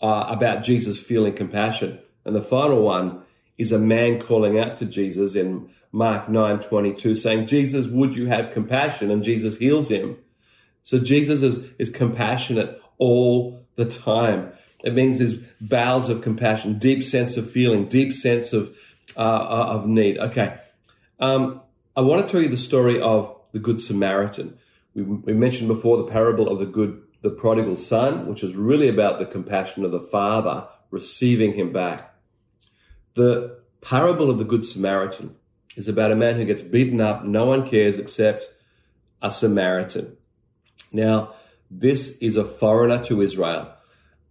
uh, 0.00 0.26
about 0.28 0.62
Jesus 0.62 0.96
feeling 0.98 1.34
compassion, 1.34 1.98
and 2.24 2.34
the 2.34 2.48
final 2.56 2.80
one 2.82 3.22
is 3.56 3.72
a 3.72 3.78
man 3.78 4.20
calling 4.20 4.58
out 4.58 4.78
to 4.78 4.86
Jesus 4.86 5.34
in 5.34 5.68
Mark 5.90 6.28
nine 6.28 6.60
twenty 6.60 6.94
two, 6.94 7.14
saying, 7.14 7.46
"Jesus, 7.46 7.86
would 7.88 8.14
you 8.14 8.26
have 8.26 8.52
compassion?" 8.52 9.10
And 9.10 9.24
Jesus 9.24 9.58
heals 9.58 9.90
him. 9.90 10.16
So 10.84 10.98
Jesus 10.98 11.42
is, 11.42 11.64
is 11.78 11.90
compassionate 11.90 12.80
all 12.98 13.66
the 13.74 13.84
time. 13.84 14.52
It 14.84 14.94
means 14.94 15.18
there's 15.18 15.34
bowels 15.60 16.08
of 16.08 16.22
compassion, 16.22 16.78
deep 16.78 17.02
sense 17.02 17.36
of 17.36 17.50
feeling, 17.50 17.88
deep 17.88 18.12
sense 18.12 18.52
of 18.52 18.74
uh, 19.16 19.74
of 19.74 19.86
need. 19.86 20.18
Okay, 20.18 20.56
um, 21.18 21.60
I 21.96 22.00
want 22.02 22.24
to 22.24 22.30
tell 22.30 22.40
you 22.40 22.48
the 22.48 22.56
story 22.70 23.00
of 23.00 23.34
the 23.52 23.58
Good 23.58 23.80
Samaritan. 23.80 24.58
We, 24.98 25.04
we 25.04 25.32
mentioned 25.32 25.68
before 25.68 25.96
the 25.96 26.10
parable 26.10 26.48
of 26.48 26.58
the 26.58 26.66
good, 26.66 27.00
the 27.22 27.30
prodigal 27.30 27.76
son, 27.76 28.26
which 28.26 28.42
is 28.42 28.56
really 28.56 28.88
about 28.88 29.20
the 29.20 29.26
compassion 29.26 29.84
of 29.84 29.92
the 29.92 30.00
father 30.00 30.66
receiving 30.90 31.54
him 31.54 31.72
back. 31.72 32.14
The 33.14 33.60
parable 33.80 34.28
of 34.28 34.38
the 34.38 34.44
Good 34.44 34.64
Samaritan 34.64 35.36
is 35.76 35.86
about 35.86 36.10
a 36.10 36.16
man 36.16 36.36
who 36.36 36.44
gets 36.44 36.62
beaten 36.62 37.00
up. 37.00 37.24
No 37.24 37.46
one 37.46 37.68
cares 37.68 37.98
except 37.98 38.48
a 39.22 39.30
Samaritan. 39.30 40.16
Now, 40.92 41.34
this 41.70 42.18
is 42.18 42.36
a 42.36 42.44
foreigner 42.44 43.02
to 43.04 43.22
Israel, 43.22 43.72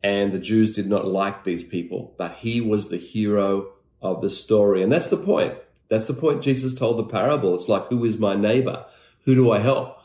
and 0.04 0.34
the 0.34 0.40
Jews 0.40 0.74
did 0.74 0.90
not 0.90 1.08
like 1.08 1.44
these 1.44 1.64
people, 1.64 2.14
but 2.18 2.38
he 2.38 2.60
was 2.60 2.90
the 2.90 2.98
hero 2.98 3.70
of 4.02 4.22
the 4.22 4.30
story. 4.30 4.84
And 4.84 4.92
that's 4.92 5.10
the 5.10 5.18
point. 5.18 5.56
That's 5.90 6.08
the 6.08 6.14
point 6.14 6.44
Jesus 6.44 6.74
told 6.74 6.98
the 6.98 7.04
parable. 7.04 7.56
It's 7.56 7.70
like, 7.70 7.86
who 7.88 8.04
is 8.04 8.18
my 8.18 8.36
neighbor? 8.36 8.86
Who 9.24 9.36
do 9.36 9.52
I 9.52 9.60
help? 9.60 9.97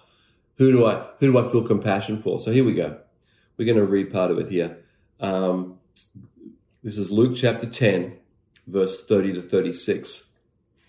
Who 0.57 0.73
do 0.73 0.87
I, 0.87 1.07
who 1.19 1.33
do 1.33 1.39
I 1.39 1.51
feel 1.51 1.63
compassion 1.63 2.21
for? 2.21 2.41
So 2.41 2.53
here 2.53 2.65
we 2.65 2.75
go. 2.75 2.99
We're 3.57 3.67
going 3.67 3.79
to 3.79 3.85
read 3.85 4.13
part 4.13 4.31
of 4.31 4.39
it 4.39 4.51
here. 4.51 4.79
Um, 5.21 5.79
this 6.83 6.99
is 6.99 7.11
Luke 7.11 7.37
chapter 7.37 7.67
10, 7.67 8.17
verse 8.67 9.05
30 9.05 9.35
to 9.35 9.43
36. 9.43 10.27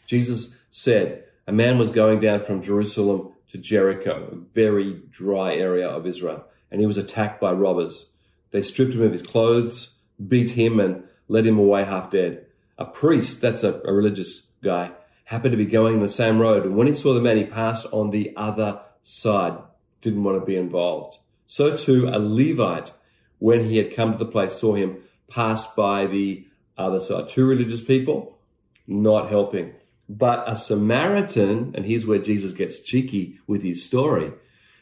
Jesus 0.06 0.56
said, 0.72 1.26
a 1.46 1.52
man 1.52 1.78
was 1.78 1.92
going 1.92 2.20
down 2.20 2.42
from 2.42 2.62
Jerusalem 2.62 3.34
to 3.50 3.58
Jericho, 3.58 4.30
a 4.32 4.36
very 4.54 5.02
dry 5.10 5.54
area 5.56 5.88
of 5.88 6.08
Israel, 6.08 6.46
and 6.72 6.80
he 6.80 6.88
was 6.88 6.98
attacked 6.98 7.40
by 7.42 7.52
robbers. 7.52 8.12
They 8.52 8.62
stripped 8.62 8.94
him 8.94 9.02
of 9.02 9.12
his 9.12 9.22
clothes, 9.22 10.00
beat 10.26 10.52
him, 10.52 10.80
and 10.80 11.04
led 11.28 11.46
him 11.46 11.60
away 11.60 11.84
half 11.84 12.12
dead. 12.12 12.46
A 12.78 12.86
priest, 12.86 13.42
that's 13.42 13.64
a, 13.64 13.82
a 13.86 13.94
religious 13.94 14.48
guy, 14.64 14.92
happened 15.26 15.52
to 15.52 15.58
be 15.58 15.66
going 15.66 16.00
the 16.00 16.10
same 16.10 16.40
road, 16.40 16.66
and 16.66 16.76
when 16.76 16.88
he 16.88 16.96
saw 16.96 17.14
the 17.14 17.22
man, 17.22 17.38
he 17.38 17.46
passed 17.46 17.86
on 17.92 18.10
the 18.10 18.34
other 18.36 18.82
side, 19.04 19.58
didn't 20.02 20.24
want 20.24 20.40
to 20.40 20.46
be 20.46 20.56
involved. 20.56 21.20
So 21.46 21.78
too, 21.78 22.08
a 22.08 22.18
Levite, 22.18 22.92
when 23.40 23.70
he 23.70 23.78
had 23.78 23.96
come 23.96 24.14
to 24.14 24.18
the 24.18 24.32
place, 24.32 24.56
saw 24.56 24.74
him 24.74 24.98
pass 25.30 25.72
by 25.76 26.08
the 26.08 26.48
other 26.78 27.00
side. 27.00 27.30
Two 27.30 27.46
religious 27.46 27.82
people, 27.82 28.40
not 28.88 29.30
helping. 29.30 29.74
But 30.10 30.44
a 30.48 30.56
Samaritan, 30.56 31.74
and 31.76 31.86
here's 31.86 32.06
where 32.06 32.20
Jesus 32.20 32.54
gets 32.54 32.80
cheeky 32.80 33.40
with 33.48 33.64
his 33.64 33.84
story, 33.84 34.32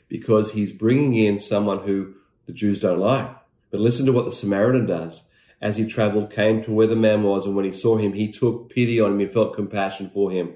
because 0.08 0.52
he's 0.52 0.74
bringing 0.74 1.16
in 1.16 1.40
someone 1.40 1.80
who 1.80 2.14
the 2.46 2.54
Jews 2.54 2.82
don't 2.82 3.00
like. 3.00 3.30
But 3.70 3.82
listen 3.82 4.06
to 4.06 4.14
what 4.14 4.26
the 4.26 4.32
Samaritan 4.32 4.86
does. 4.86 5.24
As 5.62 5.78
he 5.78 5.86
traveled, 5.86 6.32
came 6.32 6.64
to 6.64 6.72
where 6.72 6.88
the 6.88 6.96
man 6.96 7.24
was, 7.24 7.46
and 7.46 7.56
when 7.56 7.66
he 7.66 7.72
saw 7.72 7.98
him, 7.98 8.14
he 8.14 8.32
took 8.32 8.70
pity 8.70 9.00
on 9.00 9.14
him, 9.14 9.20
he 9.20 9.28
felt 9.28 9.56
compassion 9.56 10.10
for 10.10 10.32
him. 10.32 10.54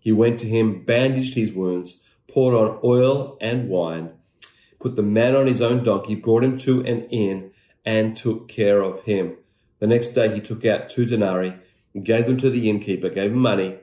He 0.00 0.10
went 0.10 0.40
to 0.40 0.48
him, 0.48 0.84
bandaged 0.84 1.34
his 1.34 1.52
wounds, 1.52 2.00
poured 2.30 2.54
on 2.54 2.78
oil 2.84 3.36
and 3.40 3.68
wine, 3.68 4.10
put 4.80 4.96
the 4.96 5.02
man 5.02 5.34
on 5.34 5.46
his 5.46 5.62
own 5.62 5.84
donkey, 5.84 6.14
brought 6.14 6.44
him 6.44 6.58
to 6.58 6.80
an 6.80 7.08
inn, 7.10 7.50
and 7.84 8.16
took 8.16 8.48
care 8.48 8.82
of 8.82 9.02
him. 9.04 9.36
The 9.78 9.86
next 9.86 10.08
day 10.08 10.34
he 10.34 10.40
took 10.40 10.64
out 10.64 10.90
two 10.90 11.06
denarii, 11.06 11.54
gave 12.02 12.26
them 12.26 12.36
to 12.38 12.50
the 12.50 12.68
innkeeper, 12.68 13.08
gave 13.08 13.32
him 13.32 13.38
money, 13.38 13.78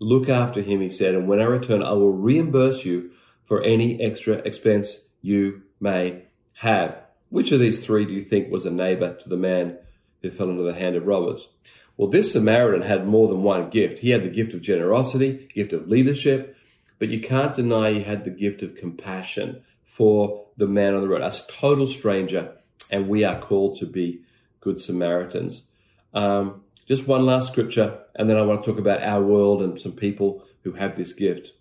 Look 0.00 0.28
after 0.28 0.62
him, 0.62 0.80
he 0.80 0.90
said, 0.90 1.14
and 1.14 1.26
when 1.26 1.40
I 1.40 1.44
return, 1.44 1.82
I 1.82 1.92
will 1.92 2.12
reimburse 2.12 2.84
you 2.84 3.10
for 3.42 3.62
any 3.62 4.00
extra 4.00 4.34
expense 4.34 5.08
you 5.22 5.62
may 5.80 6.22
have. 6.54 6.96
Which 7.30 7.50
of 7.50 7.60
these 7.60 7.80
three 7.80 8.04
do 8.04 8.12
you 8.12 8.22
think 8.22 8.50
was 8.50 8.64
a 8.64 8.70
neighbor 8.70 9.14
to 9.14 9.28
the 9.28 9.36
man 9.36 9.78
who 10.22 10.30
fell 10.30 10.50
into 10.50 10.62
the 10.62 10.74
hand 10.74 10.94
of 10.94 11.06
robbers? 11.06 11.48
Well, 11.96 12.10
this 12.10 12.32
Samaritan 12.32 12.82
had 12.82 13.08
more 13.08 13.26
than 13.26 13.42
one 13.42 13.70
gift. 13.70 13.98
He 13.98 14.10
had 14.10 14.22
the 14.22 14.28
gift 14.28 14.54
of 14.54 14.60
generosity, 14.60 15.48
gift 15.52 15.72
of 15.72 15.88
leadership, 15.88 16.56
but 16.98 17.08
you 17.08 17.20
can't 17.20 17.54
deny 17.54 17.92
he 17.92 18.02
had 18.02 18.24
the 18.24 18.30
gift 18.30 18.62
of 18.62 18.76
compassion 18.76 19.62
for 19.84 20.46
the 20.56 20.66
man 20.66 20.94
on 20.94 21.00
the 21.00 21.08
road, 21.08 21.22
a 21.22 21.32
total 21.48 21.86
stranger, 21.86 22.52
and 22.90 23.08
we 23.08 23.24
are 23.24 23.38
called 23.38 23.78
to 23.78 23.86
be 23.86 24.20
good 24.60 24.80
Samaritans. 24.80 25.64
Um, 26.12 26.62
just 26.86 27.06
one 27.06 27.26
last 27.26 27.50
scripture, 27.50 28.00
and 28.14 28.28
then 28.28 28.36
I 28.36 28.42
want 28.42 28.62
to 28.64 28.70
talk 28.70 28.80
about 28.80 29.02
our 29.02 29.22
world 29.22 29.62
and 29.62 29.80
some 29.80 29.92
people 29.92 30.44
who 30.64 30.72
have 30.72 30.96
this 30.96 31.12
gift. 31.12 31.52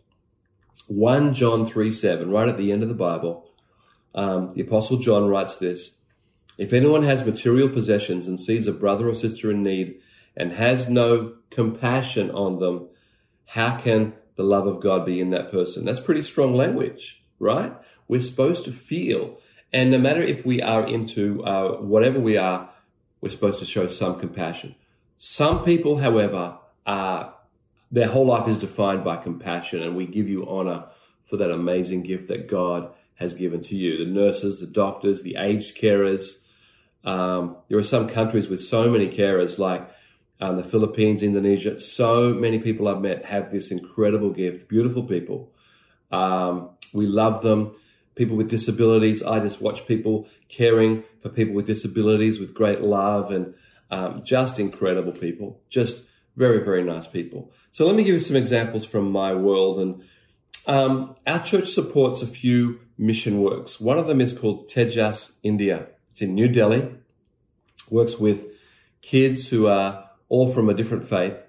1 0.87 1.33
John 1.33 1.65
3 1.65 1.91
7, 1.91 2.31
right 2.31 2.47
at 2.47 2.57
the 2.57 2.71
end 2.71 2.81
of 2.81 2.89
the 2.89 2.95
Bible, 2.95 3.49
um, 4.15 4.53
the 4.55 4.61
Apostle 4.61 4.97
John 4.97 5.27
writes 5.27 5.57
this 5.57 5.97
If 6.57 6.73
anyone 6.73 7.03
has 7.03 7.25
material 7.25 7.69
possessions 7.69 8.27
and 8.27 8.39
sees 8.39 8.67
a 8.67 8.71
brother 8.71 9.09
or 9.09 9.15
sister 9.15 9.51
in 9.51 9.63
need 9.63 9.99
and 10.35 10.53
has 10.53 10.89
no 10.89 11.35
compassion 11.51 12.31
on 12.31 12.59
them, 12.59 12.87
how 13.45 13.77
can 13.77 14.13
the 14.37 14.43
love 14.43 14.67
of 14.67 14.79
God 14.79 15.05
be 15.05 15.19
in 15.19 15.31
that 15.31 15.51
person? 15.51 15.83
That's 15.83 15.99
pretty 15.99 16.21
strong 16.21 16.55
language, 16.55 17.21
right? 17.39 17.73
We're 18.07 18.21
supposed 18.21 18.63
to 18.65 18.71
feel. 18.71 19.39
And 19.73 19.91
no 19.91 19.97
matter 19.97 20.21
if 20.21 20.45
we 20.45 20.61
are 20.61 20.87
into 20.87 21.43
uh, 21.43 21.81
whatever 21.81 22.19
we 22.19 22.37
are, 22.37 22.69
we're 23.19 23.29
supposed 23.29 23.59
to 23.59 23.65
show 23.65 23.87
some 23.87 24.19
compassion. 24.19 24.75
Some 25.17 25.65
people, 25.65 25.97
however, 25.97 26.59
are 26.85 27.33
their 27.91 28.07
whole 28.07 28.25
life 28.25 28.47
is 28.47 28.59
defined 28.59 29.03
by 29.03 29.17
compassion, 29.17 29.81
and 29.81 29.95
we 29.95 30.05
give 30.05 30.29
you 30.29 30.47
honor 30.47 30.85
for 31.25 31.37
that 31.37 31.51
amazing 31.51 32.03
gift 32.03 32.27
that 32.27 32.47
God 32.47 32.91
has 33.15 33.33
given 33.33 33.61
to 33.63 33.75
you. 33.75 33.97
The 33.97 34.11
nurses, 34.11 34.59
the 34.59 34.67
doctors, 34.67 35.23
the 35.23 35.35
aged 35.37 35.77
carers. 35.77 36.39
Um, 37.03 37.57
there 37.69 37.77
are 37.77 37.83
some 37.83 38.07
countries 38.07 38.47
with 38.47 38.63
so 38.63 38.89
many 38.89 39.09
carers, 39.09 39.57
like 39.57 39.89
um, 40.39 40.57
the 40.57 40.63
Philippines, 40.63 41.23
Indonesia. 41.23 41.79
So 41.79 42.33
many 42.33 42.59
people 42.59 42.87
I've 42.87 43.01
met 43.01 43.25
have 43.25 43.51
this 43.51 43.71
incredible 43.71 44.29
gift, 44.31 44.67
beautiful 44.67 45.03
people. 45.03 45.51
Um, 46.11 46.71
we 46.93 47.05
love 47.07 47.41
them. 47.41 47.75
People 48.15 48.35
with 48.35 48.49
disabilities, 48.49 49.21
I 49.21 49.39
just 49.39 49.61
watch 49.61 49.85
people 49.87 50.27
caring 50.49 51.03
for 51.19 51.29
people 51.29 51.53
with 51.53 51.67
disabilities 51.67 52.39
with 52.39 52.53
great 52.53 52.81
love 52.81 53.31
and 53.31 53.53
um, 53.91 54.23
just 54.23 54.59
incredible 54.59 55.11
people. 55.11 55.61
Just 55.69 56.03
very, 56.35 56.63
very 56.63 56.83
nice 56.83 57.07
people. 57.07 57.51
So 57.71 57.85
let 57.85 57.95
me 57.95 58.03
give 58.03 58.13
you 58.13 58.19
some 58.19 58.35
examples 58.35 58.85
from 58.85 59.11
my 59.11 59.33
world. 59.33 59.79
And 59.79 60.03
um, 60.65 61.15
our 61.27 61.43
church 61.43 61.69
supports 61.69 62.21
a 62.21 62.27
few 62.27 62.79
mission 62.97 63.39
works. 63.39 63.79
One 63.79 63.99
of 63.99 64.07
them 64.07 64.19
is 64.19 64.33
called 64.33 64.69
Tejas 64.69 65.31
India. 65.43 65.87
It's 66.11 66.21
in 66.21 66.33
New 66.33 66.47
Delhi. 66.47 66.89
Works 67.89 68.17
with 68.17 68.47
kids 69.01 69.49
who 69.49 69.67
are 69.67 70.06
all 70.29 70.51
from 70.51 70.69
a 70.69 70.73
different 70.73 71.07
faith, 71.07 71.43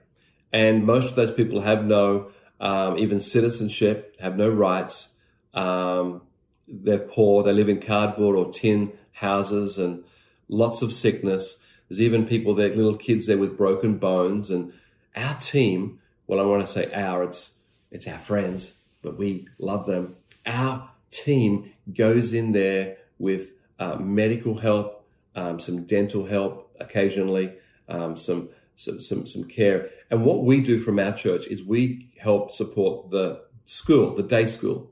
and 0.52 0.84
most 0.84 1.10
of 1.10 1.16
those 1.16 1.32
people 1.32 1.60
have 1.62 1.84
no 1.84 2.30
um, 2.60 2.98
even 2.98 3.20
citizenship, 3.20 4.16
have 4.20 4.36
no 4.36 4.48
rights. 4.48 5.14
Um, 5.54 6.22
they're 6.66 6.98
poor. 6.98 7.42
They 7.42 7.52
live 7.52 7.68
in 7.68 7.80
cardboard 7.80 8.36
or 8.36 8.52
tin 8.52 8.92
houses, 9.12 9.78
and 9.78 10.04
lots 10.48 10.82
of 10.82 10.92
sickness. 10.92 11.58
There's 11.88 12.00
even 12.00 12.26
people 12.26 12.54
there, 12.54 12.74
little 12.74 12.96
kids 12.96 13.26
there 13.26 13.38
with 13.38 13.56
broken 13.56 13.98
bones. 13.98 14.50
And 14.50 14.72
our 15.16 15.38
team, 15.40 16.00
well, 16.26 16.40
I 16.40 16.44
want 16.44 16.66
to 16.66 16.72
say 16.72 16.92
our, 16.92 17.22
it's, 17.22 17.52
it's 17.90 18.06
our 18.06 18.18
friends, 18.18 18.74
but 19.02 19.18
we 19.18 19.48
love 19.58 19.86
them. 19.86 20.16
Our 20.44 20.90
team 21.10 21.72
goes 21.92 22.32
in 22.32 22.52
there 22.52 22.98
with 23.18 23.52
uh, 23.78 23.96
medical 23.96 24.58
help, 24.58 25.06
um, 25.34 25.58
some 25.58 25.84
dental 25.84 26.26
help 26.26 26.74
occasionally, 26.78 27.54
um, 27.88 28.16
some, 28.16 28.50
some, 28.78 29.00
some, 29.00 29.26
some 29.26 29.44
care. 29.44 29.90
And 30.08 30.24
what 30.24 30.44
we 30.44 30.60
do 30.60 30.78
from 30.78 31.00
our 31.00 31.12
church 31.12 31.48
is 31.48 31.62
we 31.64 32.10
help 32.16 32.52
support 32.52 33.10
the 33.10 33.42
school, 33.66 34.14
the 34.14 34.22
day 34.22 34.46
school. 34.46 34.90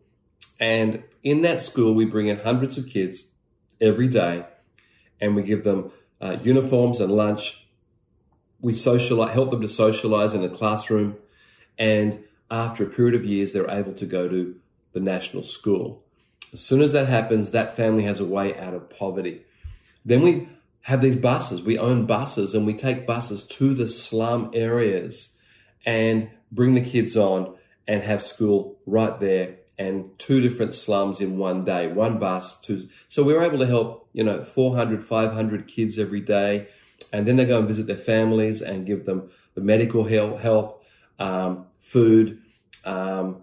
And 0.59 1.05
in 1.23 1.43
that 1.43 1.63
school, 1.63 1.95
we 1.95 2.05
bring 2.05 2.27
in 2.27 2.41
hundreds 2.41 2.77
of 2.77 2.89
kids 2.89 3.29
every 3.81 4.09
day 4.09 4.45
and 5.21 5.37
we 5.37 5.45
give 5.45 5.63
them 5.63 5.93
uh, 6.21 6.37
uniforms 6.43 7.01
and 7.01 7.13
lunch. 7.13 7.65
We 8.61 8.75
socialize, 8.75 9.33
help 9.33 9.53
them 9.53 9.63
to 9.63 9.69
socialize 9.69 10.35
in 10.35 10.43
a 10.43 10.49
classroom. 10.49 11.17
And 11.79 12.25
after 12.51 12.85
a 12.85 12.91
period 12.91 13.15
of 13.15 13.25
years, 13.25 13.53
they're 13.53 13.71
able 13.71 13.93
to 13.95 14.07
go 14.07 14.29
to 14.29 14.57
the 14.95 15.01
national 15.01 15.45
school. 15.45 16.03
As 16.53 16.61
soon 16.61 16.83
as 16.83 16.93
that 16.93 17.07
happens, 17.07 17.51
that 17.51 17.77
family 17.77 18.03
has 18.03 18.19
a 18.19 18.25
way 18.25 18.59
out 18.59 18.75
of 18.75 18.91
poverty. 18.91 19.43
Then 20.05 20.23
we 20.23 20.49
have 20.87 21.01
these 21.01 21.17
buses. 21.17 21.63
We 21.63 21.79
own 21.79 22.07
buses 22.07 22.55
and 22.55 22.65
we 22.65 22.73
take 22.73 23.09
buses 23.09 23.45
to 23.45 23.75
the 23.75 23.89
slum 23.89 24.53
areas 24.55 25.35
and 25.85 26.31
bring 26.53 26.77
the 26.77 26.81
kids 26.81 27.17
on 27.17 27.57
and 27.89 28.05
have 28.05 28.23
school 28.23 28.79
right 28.87 29.19
there 29.19 29.57
and 29.77 30.17
two 30.17 30.41
different 30.41 30.77
slums 30.77 31.21
in 31.21 31.39
one 31.39 31.65
day, 31.65 31.89
one 31.89 32.21
bus. 32.21 32.65
So 33.09 33.25
we 33.25 33.33
were 33.33 33.43
able 33.43 33.59
to 33.59 33.67
help, 33.67 34.09
you 34.13 34.23
know, 34.23 34.45
400, 34.45 35.03
500 35.03 35.67
kids 35.67 35.99
every 35.99 36.21
day. 36.21 36.69
And 37.13 37.27
then 37.27 37.35
they 37.35 37.47
go 37.47 37.59
and 37.59 37.67
visit 37.67 37.89
their 37.89 37.97
families 37.97 38.63
and 38.63 38.87
give 38.87 39.07
them 39.07 39.31
the 39.57 39.63
medical 39.63 40.05
help, 40.05 40.39
help 40.39 40.85
um, 41.19 41.67
food. 41.81 42.41
Um, 42.85 43.43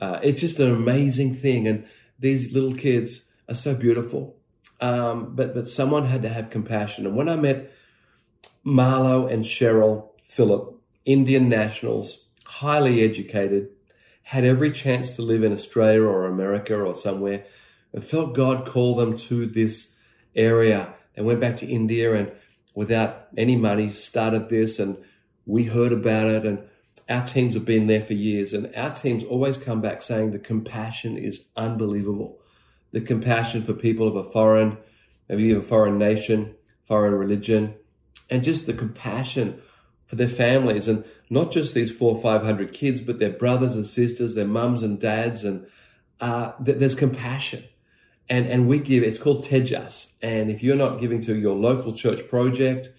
uh, 0.00 0.20
it's 0.22 0.40
just 0.40 0.60
an 0.60 0.70
amazing 0.70 1.34
thing. 1.34 1.66
And 1.66 1.88
these 2.20 2.52
little 2.52 2.76
kids 2.76 3.24
are 3.48 3.56
so 3.56 3.74
beautiful. 3.74 4.36
Um, 4.84 5.34
but, 5.34 5.54
but 5.54 5.66
someone 5.70 6.04
had 6.04 6.20
to 6.22 6.28
have 6.28 6.50
compassion. 6.50 7.06
And 7.06 7.16
when 7.16 7.30
I 7.30 7.36
met 7.36 7.72
Marlo 8.66 9.32
and 9.32 9.42
Cheryl 9.42 10.10
Phillip, 10.22 10.74
Indian 11.06 11.48
nationals, 11.48 12.26
highly 12.44 13.00
educated, 13.00 13.70
had 14.24 14.44
every 14.44 14.70
chance 14.70 15.16
to 15.16 15.22
live 15.22 15.42
in 15.42 15.52
Australia 15.52 16.02
or 16.02 16.26
America 16.26 16.78
or 16.78 16.94
somewhere 16.94 17.46
and 17.94 18.04
felt 18.04 18.34
God 18.34 18.66
call 18.66 18.94
them 18.94 19.16
to 19.20 19.46
this 19.46 19.94
area 20.36 20.92
and 21.16 21.24
went 21.24 21.40
back 21.40 21.56
to 21.58 21.66
India 21.66 22.14
and 22.14 22.32
without 22.74 23.28
any 23.38 23.56
money 23.56 23.88
started 23.88 24.50
this 24.50 24.78
and 24.78 24.98
we 25.46 25.64
heard 25.64 25.92
about 25.92 26.26
it 26.26 26.44
and 26.44 26.58
our 27.08 27.24
teams 27.26 27.54
have 27.54 27.64
been 27.64 27.86
there 27.86 28.04
for 28.04 28.12
years 28.12 28.52
and 28.52 28.70
our 28.76 28.90
teams 28.90 29.24
always 29.24 29.56
come 29.56 29.80
back 29.80 30.02
saying 30.02 30.32
the 30.32 30.38
compassion 30.38 31.16
is 31.16 31.46
unbelievable. 31.56 32.38
The 32.94 33.00
compassion 33.00 33.64
for 33.64 33.74
people 33.74 34.06
of 34.06 34.14
a 34.14 34.30
foreign, 34.36 34.78
maybe 35.28 35.52
a 35.52 35.60
foreign 35.60 35.98
nation, 35.98 36.54
foreign 36.84 37.14
religion, 37.14 37.74
and 38.30 38.44
just 38.44 38.66
the 38.66 38.72
compassion 38.72 39.60
for 40.06 40.14
their 40.14 40.28
families 40.28 40.86
and 40.86 41.04
not 41.28 41.50
just 41.50 41.74
these 41.74 41.90
four 41.90 42.14
five 42.22 42.42
hundred 42.44 42.72
kids, 42.72 43.00
but 43.00 43.18
their 43.18 43.32
brothers 43.32 43.74
and 43.74 43.84
sisters, 43.84 44.36
their 44.36 44.46
mums 44.46 44.80
and 44.84 45.00
dads, 45.00 45.42
and 45.42 45.66
uh, 46.20 46.52
th- 46.64 46.78
there's 46.78 46.94
compassion. 46.94 47.64
And, 48.28 48.46
and 48.46 48.68
we 48.68 48.78
give, 48.78 49.02
it's 49.02 49.18
called 49.18 49.44
Tejas. 49.44 50.12
And 50.22 50.48
if 50.48 50.62
you're 50.62 50.76
not 50.76 51.00
giving 51.00 51.20
to 51.22 51.34
your 51.34 51.56
local 51.56 51.94
church 51.94 52.28
project, 52.28 52.90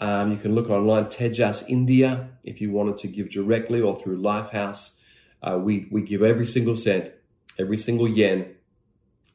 um, 0.00 0.32
you 0.32 0.38
can 0.38 0.56
look 0.56 0.68
online, 0.70 1.04
Tejas 1.04 1.64
India, 1.68 2.30
if 2.42 2.60
you 2.60 2.72
wanted 2.72 2.98
to 2.98 3.06
give 3.06 3.30
directly 3.30 3.80
or 3.80 3.96
through 3.96 4.18
Lifehouse. 4.20 4.96
Uh, 5.40 5.56
we, 5.56 5.86
we 5.92 6.02
give 6.02 6.22
every 6.22 6.46
single 6.46 6.76
cent, 6.76 7.12
every 7.60 7.78
single 7.78 8.08
yen 8.08 8.55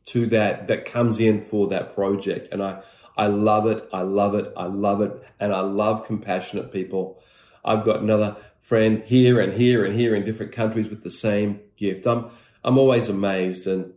to 0.06 0.26
that, 0.28 0.68
that 0.68 0.86
comes 0.86 1.20
in 1.20 1.46
for 1.46 1.68
that 1.70 1.96
project. 1.96 2.52
And 2.52 2.62
I, 2.64 2.82
I 3.18 3.28
love 3.28 3.68
it. 3.68 3.88
I 3.94 4.02
love 4.02 4.36
it. 4.36 4.52
I 4.58 4.66
love 4.66 5.02
it. 5.02 5.12
And 5.40 5.54
I 5.54 5.62
love 5.62 6.06
compassionate 6.06 6.72
people. 6.72 7.22
I've 7.64 7.86
got 7.86 8.02
another 8.02 8.38
friend 8.60 9.04
here 9.06 9.40
and 9.40 9.54
here 9.54 9.86
and 9.86 10.00
here 10.00 10.16
in 10.16 10.26
different 10.26 10.52
countries 10.52 10.90
with 10.90 11.04
the 11.04 11.12
same 11.12 11.60
gift. 11.78 12.08
I'm, 12.08 12.32
I'm 12.64 12.78
always 12.78 13.10
amazed. 13.10 13.68
And 13.68 13.94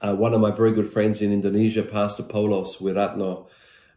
uh, 0.00 0.14
one 0.14 0.34
of 0.34 0.40
my 0.40 0.50
very 0.50 0.72
good 0.72 0.90
friends 0.92 1.22
in 1.22 1.32
Indonesia, 1.32 1.82
Pastor 1.82 2.22
Paulus 2.22 2.76
Wiratno, 2.76 3.46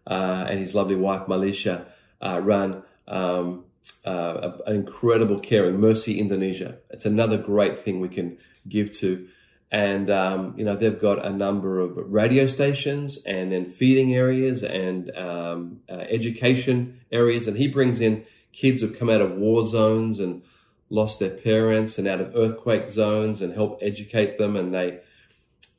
uh, 0.08 0.46
and 0.50 0.60
his 0.60 0.74
lovely 0.74 0.96
wife, 0.96 1.28
Malisha, 1.28 1.86
uh, 2.22 2.40
run 2.42 2.84
um, 3.08 3.66
uh, 4.06 4.52
an 4.66 4.76
incredible 4.76 5.40
caring 5.40 5.80
Mercy 5.80 6.20
Indonesia. 6.20 6.78
It's 6.90 7.06
another 7.06 7.38
great 7.38 7.80
thing 7.80 8.00
we 8.00 8.10
can 8.10 8.38
give 8.68 8.92
to 9.00 9.28
and 9.72 10.10
um, 10.10 10.56
you 10.58 10.66
know 10.66 10.76
they've 10.76 11.00
got 11.00 11.24
a 11.24 11.30
number 11.30 11.80
of 11.80 11.94
radio 11.96 12.48
stations 12.48 13.20
and 13.26 13.52
then 13.52 13.70
feeding 13.70 14.16
areas 14.16 14.64
and 14.64 15.16
um, 15.16 15.82
uh, 15.90 15.94
education 15.94 17.02
areas. 17.12 17.48
And 17.48 17.58
he 17.58 17.68
brings 17.68 18.00
in 18.00 18.26
kids 18.52 18.82
who've 18.82 18.98
come 18.98 19.10
out 19.10 19.22
of 19.22 19.34
war 19.34 19.66
zones 19.66 20.20
and 20.20 20.42
lost 20.90 21.20
their 21.20 21.30
parents 21.30 22.00
and 22.00 22.08
out 22.08 22.20
of 22.20 22.36
earthquake 22.36 22.90
zones 22.90 23.42
and 23.42 23.54
help 23.54 23.78
educate 23.82 24.40
them. 24.40 24.56
And 24.56 24.74
they 24.74 25.02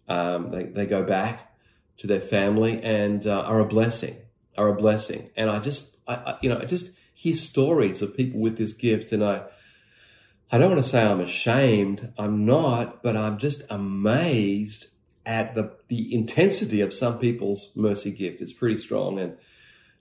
um, 0.08 0.50
they, 0.50 0.64
they 0.64 0.86
go 0.86 1.02
back 1.02 1.52
to 1.98 2.06
their 2.06 2.20
family 2.20 2.82
and 2.82 3.26
uh, 3.26 3.40
are 3.40 3.60
a 3.60 3.66
blessing 3.66 4.16
are 4.56 4.68
a 4.68 4.74
blessing. 4.74 5.30
And 5.36 5.50
i 5.50 5.58
just 5.58 5.96
I, 6.06 6.14
I 6.14 6.38
you 6.42 6.48
know 6.48 6.58
i 6.58 6.64
just 6.64 6.90
hear 7.14 7.36
stories 7.36 8.02
of 8.02 8.16
people 8.16 8.40
with 8.40 8.56
this 8.56 8.72
gift. 8.72 9.10
And 9.12 9.24
i 9.24 9.42
I 10.52 10.58
don't 10.58 10.72
want 10.72 10.82
to 10.82 10.90
say 10.90 11.04
I'm 11.04 11.20
ashamed. 11.20 12.12
I'm 12.18 12.44
not, 12.44 13.04
but 13.04 13.16
I'm 13.16 13.38
just 13.38 13.62
amazed 13.70 14.86
at 15.24 15.54
the, 15.54 15.70
the 15.86 16.12
intensity 16.12 16.80
of 16.80 16.92
some 16.92 17.20
people's 17.20 17.70
mercy 17.76 18.10
gift. 18.10 18.40
It's 18.40 18.52
pretty 18.52 18.76
strong. 18.78 19.20
And 19.20 19.36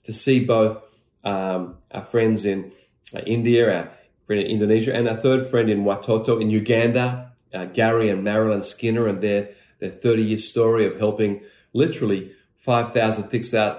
to 0.05 0.13
see 0.13 0.43
both 0.43 0.81
um, 1.23 1.77
our 1.91 2.03
friends 2.03 2.45
in 2.45 2.71
uh, 3.13 3.19
India, 3.27 3.71
our 3.71 3.91
friend 4.25 4.41
in 4.41 4.47
Indonesia, 4.49 4.95
and 4.95 5.07
our 5.07 5.17
third 5.17 5.47
friend 5.47 5.69
in 5.69 5.83
Watoto 5.83 6.41
in 6.41 6.49
Uganda, 6.49 7.33
uh, 7.53 7.65
Gary 7.65 8.09
and 8.09 8.23
Marilyn 8.23 8.63
Skinner, 8.63 9.07
and 9.07 9.21
their, 9.21 9.49
their 9.79 9.91
30 9.91 10.23
year 10.23 10.39
story 10.39 10.87
of 10.87 10.97
helping 10.97 11.41
literally 11.73 12.31
5,000, 12.57 13.29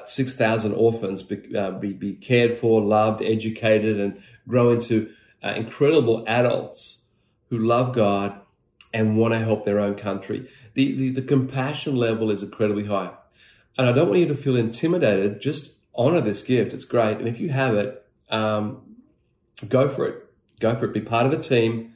6,000 0.06 0.74
orphans 0.74 1.24
be, 1.24 1.56
uh, 1.56 1.72
be, 1.72 1.92
be 1.92 2.14
cared 2.14 2.58
for, 2.58 2.80
loved, 2.80 3.22
educated, 3.22 3.98
and 3.98 4.22
grow 4.46 4.70
into 4.70 5.10
uh, 5.44 5.54
incredible 5.56 6.24
adults 6.26 7.06
who 7.48 7.58
love 7.58 7.94
God 7.94 8.40
and 8.92 9.16
want 9.16 9.32
to 9.34 9.38
help 9.38 9.64
their 9.64 9.80
own 9.80 9.94
country. 9.94 10.48
The, 10.74 10.96
the, 10.96 11.10
the 11.10 11.22
compassion 11.22 11.96
level 11.96 12.30
is 12.30 12.42
incredibly 12.42 12.86
high. 12.86 13.12
And 13.78 13.88
I 13.88 13.92
don't 13.92 14.08
want 14.08 14.20
you 14.20 14.28
to 14.28 14.34
feel 14.34 14.56
intimidated. 14.56 15.40
Just 15.40 15.72
honor 15.94 16.20
this 16.20 16.42
gift. 16.42 16.72
It's 16.72 16.84
great. 16.84 17.18
And 17.18 17.28
if 17.28 17.40
you 17.40 17.50
have 17.50 17.74
it, 17.74 18.04
um, 18.30 18.96
go 19.68 19.88
for 19.88 20.06
it. 20.06 20.24
Go 20.60 20.74
for 20.74 20.86
it. 20.86 20.92
Be 20.92 21.00
part 21.00 21.26
of 21.26 21.32
a 21.32 21.42
team, 21.42 21.94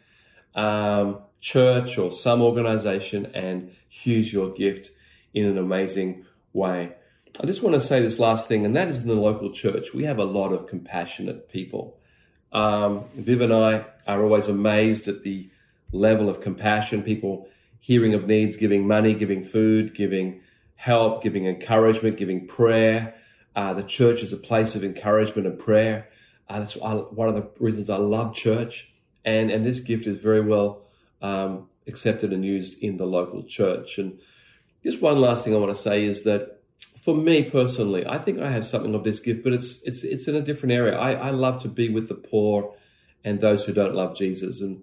um, 0.54 1.18
church 1.40 1.98
or 1.98 2.10
some 2.12 2.40
organization 2.40 3.26
and 3.34 3.70
use 4.02 4.32
your 4.32 4.50
gift 4.52 4.90
in 5.34 5.44
an 5.44 5.58
amazing 5.58 6.24
way. 6.52 6.94
I 7.40 7.46
just 7.46 7.62
want 7.62 7.74
to 7.74 7.80
say 7.80 8.00
this 8.00 8.20
last 8.20 8.46
thing, 8.46 8.64
and 8.64 8.76
that 8.76 8.88
is 8.88 9.02
in 9.02 9.08
the 9.08 9.14
local 9.14 9.52
church. 9.52 9.92
We 9.92 10.04
have 10.04 10.18
a 10.18 10.24
lot 10.24 10.52
of 10.52 10.68
compassionate 10.68 11.48
people. 11.50 11.98
Um, 12.54 13.04
Viv 13.16 13.40
and 13.40 13.52
I 13.52 13.84
are 14.06 14.22
always 14.22 14.48
amazed 14.48 15.08
at 15.08 15.24
the 15.24 15.50
level 15.92 16.28
of 16.28 16.40
compassion 16.40 17.02
people 17.02 17.48
hearing 17.80 18.14
of 18.14 18.26
needs, 18.26 18.56
giving 18.56 18.86
money, 18.86 19.12
giving 19.12 19.44
food, 19.44 19.94
giving 19.94 20.40
help, 20.76 21.22
giving 21.22 21.46
encouragement, 21.46 22.16
giving 22.16 22.46
prayer. 22.46 23.14
Uh, 23.54 23.74
the 23.74 23.82
church 23.82 24.22
is 24.22 24.32
a 24.32 24.36
place 24.36 24.74
of 24.74 24.82
encouragement 24.82 25.46
and 25.46 25.58
prayer. 25.58 26.08
Uh, 26.48 26.60
that's 26.60 26.76
one 26.76 27.28
of 27.28 27.34
the 27.34 27.48
reasons 27.58 27.90
I 27.90 27.96
love 27.96 28.34
church. 28.34 28.92
And, 29.24 29.50
and 29.50 29.66
this 29.66 29.80
gift 29.80 30.06
is 30.06 30.18
very 30.18 30.40
well 30.40 30.82
um, 31.20 31.68
accepted 31.86 32.32
and 32.32 32.44
used 32.44 32.82
in 32.82 32.96
the 32.96 33.06
local 33.06 33.42
church. 33.42 33.98
And 33.98 34.18
just 34.82 35.02
one 35.02 35.20
last 35.20 35.44
thing 35.44 35.54
I 35.54 35.58
want 35.58 35.74
to 35.74 35.82
say 35.82 36.04
is 36.04 36.24
that 36.24 36.53
for 37.04 37.14
me 37.14 37.44
personally, 37.44 38.06
I 38.06 38.16
think 38.16 38.40
I 38.40 38.50
have 38.50 38.66
something 38.66 38.94
of 38.94 39.04
this 39.04 39.20
gift, 39.20 39.44
but 39.44 39.52
it's 39.52 39.82
it's 39.82 40.04
it's 40.04 40.26
in 40.26 40.34
a 40.34 40.40
different 40.40 40.72
area. 40.72 40.96
I, 40.96 41.12
I 41.12 41.30
love 41.30 41.60
to 41.62 41.68
be 41.68 41.90
with 41.90 42.08
the 42.08 42.14
poor 42.14 42.74
and 43.22 43.40
those 43.40 43.66
who 43.66 43.74
don't 43.74 43.94
love 43.94 44.16
Jesus. 44.16 44.62
And 44.62 44.82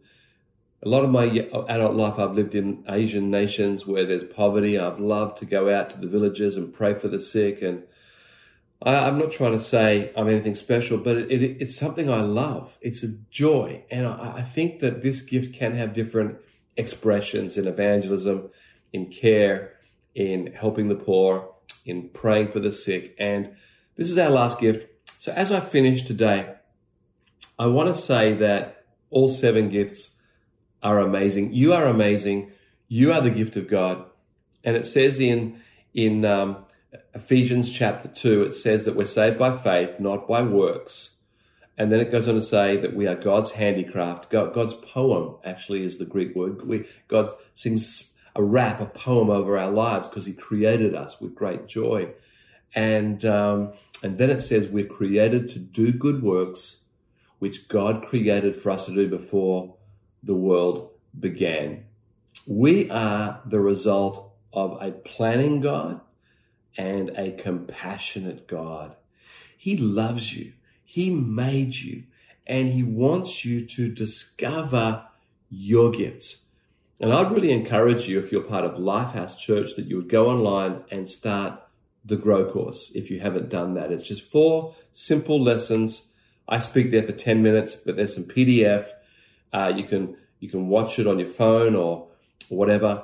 a 0.83 0.89
lot 0.89 1.03
of 1.03 1.09
my 1.09 1.23
adult 1.23 1.95
life, 1.95 2.19
I've 2.19 2.35
lived 2.35 2.53
in 2.53 2.83
Asian 2.87 3.31
nations 3.31 3.87
where 3.87 4.05
there's 4.05 4.23
poverty. 4.23 4.77
I've 4.77 4.99
loved 4.99 5.39
to 5.39 5.45
go 5.45 5.73
out 5.73 5.89
to 5.91 5.99
the 5.99 6.05
villages 6.05 6.57
and 6.57 6.71
pray 6.71 6.93
for 6.93 7.07
the 7.07 7.19
sick. 7.19 7.63
And 7.63 7.83
I, 8.83 9.07
am 9.07 9.17
not 9.17 9.31
trying 9.31 9.53
to 9.53 9.63
say 9.63 10.11
I'm 10.15 10.29
anything 10.29 10.55
special, 10.55 10.99
but 10.99 11.17
it, 11.17 11.31
it, 11.31 11.57
it's 11.59 11.75
something 11.75 12.11
I 12.11 12.21
love. 12.21 12.77
It's 12.81 13.01
a 13.03 13.15
joy. 13.31 13.83
And 13.89 14.05
I, 14.05 14.35
I 14.37 14.43
think 14.43 14.79
that 14.81 15.01
this 15.01 15.21
gift 15.21 15.55
can 15.55 15.75
have 15.75 15.95
different 15.95 16.37
expressions 16.77 17.57
in 17.57 17.67
evangelism, 17.67 18.51
in 18.93 19.07
care, 19.07 19.73
in 20.13 20.53
helping 20.53 20.87
the 20.87 20.95
poor, 20.95 21.50
in 21.85 22.09
praying 22.09 22.49
for 22.49 22.59
the 22.59 22.71
sick. 22.71 23.15
And 23.19 23.55
this 23.95 24.09
is 24.09 24.17
our 24.17 24.29
last 24.29 24.59
gift. 24.59 24.87
So 25.19 25.31
as 25.31 25.51
I 25.51 25.59
finish 25.59 26.03
today, 26.03 26.55
I 27.59 27.67
want 27.67 27.93
to 27.93 28.01
say 28.01 28.33
that 28.35 28.85
all 29.09 29.29
seven 29.29 29.69
gifts 29.69 30.17
are 30.81 30.99
amazing. 30.99 31.53
You 31.53 31.73
are 31.73 31.85
amazing. 31.85 32.51
You 32.87 33.13
are 33.13 33.21
the 33.21 33.29
gift 33.29 33.55
of 33.55 33.67
God. 33.67 34.05
And 34.63 34.75
it 34.75 34.85
says 34.85 35.19
in, 35.19 35.61
in 35.93 36.25
um, 36.25 36.65
Ephesians 37.13 37.71
chapter 37.71 38.07
2, 38.07 38.43
it 38.43 38.55
says 38.55 38.85
that 38.85 38.95
we're 38.95 39.05
saved 39.05 39.37
by 39.37 39.57
faith, 39.57 39.99
not 39.99 40.27
by 40.27 40.41
works. 40.41 41.17
And 41.77 41.91
then 41.91 41.99
it 41.99 42.11
goes 42.11 42.27
on 42.27 42.35
to 42.35 42.41
say 42.41 42.77
that 42.77 42.95
we 42.95 43.07
are 43.07 43.15
God's 43.15 43.51
handicraft. 43.51 44.29
God, 44.29 44.53
God's 44.53 44.73
poem 44.73 45.35
actually 45.43 45.85
is 45.85 45.97
the 45.97 46.05
Greek 46.05 46.35
word. 46.35 46.67
We, 46.67 46.85
God 47.07 47.33
sings 47.55 48.10
a 48.35 48.43
rap, 48.43 48.79
a 48.79 48.85
poem 48.85 49.29
over 49.29 49.57
our 49.57 49.71
lives 49.71 50.07
because 50.07 50.25
He 50.25 50.33
created 50.33 50.95
us 50.95 51.19
with 51.19 51.35
great 51.35 51.67
joy. 51.67 52.09
And 52.73 53.23
um, 53.25 53.73
and 54.01 54.17
then 54.17 54.29
it 54.29 54.41
says 54.41 54.67
we're 54.67 54.85
created 54.85 55.49
to 55.49 55.59
do 55.59 55.91
good 55.91 56.23
works, 56.23 56.83
which 57.39 57.67
God 57.67 58.03
created 58.03 58.55
for 58.55 58.71
us 58.71 58.85
to 58.85 58.95
do 58.95 59.09
before 59.09 59.75
the 60.23 60.35
world 60.35 60.91
began. 61.19 61.85
We 62.47 62.89
are 62.89 63.41
the 63.45 63.59
result 63.59 64.31
of 64.53 64.81
a 64.81 64.91
planning 64.91 65.61
God 65.61 66.01
and 66.77 67.09
a 67.17 67.31
compassionate 67.31 68.47
God. 68.47 68.95
He 69.57 69.77
loves 69.77 70.35
you. 70.35 70.53
He 70.83 71.09
made 71.09 71.75
you 71.75 72.03
and 72.47 72.69
he 72.69 72.83
wants 72.83 73.45
you 73.45 73.65
to 73.65 73.93
discover 73.93 75.05
your 75.49 75.91
gifts. 75.91 76.37
And 77.01 77.11
I'd 77.11 77.31
really 77.31 77.51
encourage 77.51 78.07
you, 78.07 78.19
if 78.19 78.31
you're 78.31 78.43
part 78.43 78.63
of 78.63 78.73
Lifehouse 78.73 79.35
Church, 79.35 79.75
that 79.75 79.87
you 79.87 79.95
would 79.95 80.07
go 80.07 80.29
online 80.29 80.83
and 80.91 81.09
start 81.09 81.59
the 82.05 82.15
Grow 82.15 82.45
course 82.45 82.91
if 82.93 83.09
you 83.09 83.19
haven't 83.19 83.49
done 83.49 83.73
that. 83.73 83.91
It's 83.91 84.07
just 84.07 84.29
four 84.29 84.75
simple 84.93 85.41
lessons. 85.41 86.09
I 86.47 86.59
speak 86.59 86.91
there 86.91 87.01
for 87.01 87.11
10 87.11 87.41
minutes, 87.41 87.75
but 87.75 87.95
there's 87.95 88.13
some 88.13 88.25
PDF. 88.25 88.87
Uh, 89.51 89.73
you 89.75 89.85
can 89.85 90.15
you 90.39 90.49
can 90.49 90.67
watch 90.67 90.99
it 90.99 91.07
on 91.07 91.17
your 91.17 91.27
phone 91.27 91.75
or, 91.75 92.07
whatever. 92.49 93.03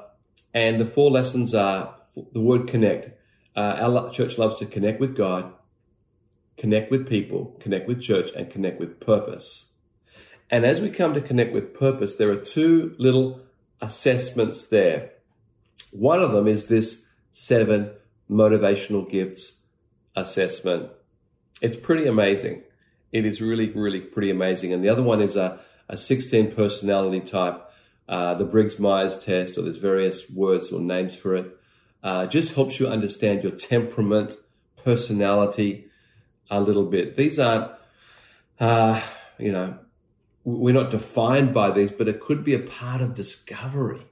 And 0.53 0.79
the 0.79 0.85
four 0.85 1.11
lessons 1.11 1.53
are 1.53 1.95
the 2.33 2.41
word 2.41 2.67
connect. 2.67 3.11
Uh, 3.55 3.59
our 3.79 4.09
church 4.11 4.37
loves 4.37 4.55
to 4.57 4.65
connect 4.65 4.99
with 4.99 5.15
God, 5.15 5.53
connect 6.57 6.91
with 6.91 7.07
people, 7.07 7.55
connect 7.59 7.87
with 7.87 8.01
church, 8.01 8.31
and 8.35 8.49
connect 8.49 8.79
with 8.79 8.99
purpose. 8.99 9.73
And 10.49 10.65
as 10.65 10.81
we 10.81 10.89
come 10.89 11.13
to 11.13 11.21
connect 11.21 11.53
with 11.53 11.73
purpose, 11.73 12.15
there 12.15 12.31
are 12.31 12.37
two 12.37 12.95
little 12.97 13.46
assessments 13.81 14.67
there. 14.67 15.11
One 15.91 16.21
of 16.21 16.31
them 16.31 16.47
is 16.47 16.67
this 16.67 17.07
seven 17.31 17.91
motivational 18.29 19.09
gifts 19.09 19.61
assessment. 20.15 20.89
It's 21.61 21.75
pretty 21.75 22.07
amazing. 22.07 22.63
It 23.11 23.25
is 23.25 23.41
really, 23.41 23.69
really 23.71 24.01
pretty 24.01 24.29
amazing. 24.29 24.73
And 24.73 24.83
the 24.83 24.89
other 24.89 25.03
one 25.03 25.21
is 25.21 25.35
a, 25.35 25.59
a 25.87 25.97
16 25.97 26.53
personality 26.53 27.21
type, 27.21 27.63
uh, 28.09 28.33
the 28.35 28.45
Briggs 28.45 28.79
Myers 28.79 29.17
test, 29.19 29.57
or 29.57 29.61
there's 29.61 29.77
various 29.77 30.29
words 30.29 30.71
or 30.71 30.79
names 30.79 31.15
for 31.15 31.35
it. 31.35 31.57
Uh, 32.03 32.25
just 32.25 32.53
helps 32.53 32.79
you 32.79 32.87
understand 32.87 33.43
your 33.43 33.51
temperament, 33.51 34.35
personality 34.83 35.89
a 36.49 36.61
little 36.61 36.85
bit. 36.85 37.15
These 37.15 37.39
aren't, 37.39 37.71
uh, 38.59 39.01
you 39.37 39.51
know, 39.51 39.77
we're 40.47 40.73
not 40.73 40.91
defined 40.91 41.53
by 41.53 41.71
these, 41.71 41.91
but 41.91 42.07
it 42.07 42.21
could 42.21 42.41
be 42.41 42.53
a 42.53 42.59
part 42.59 43.01
of 43.01 43.13
discovery. 43.13 44.07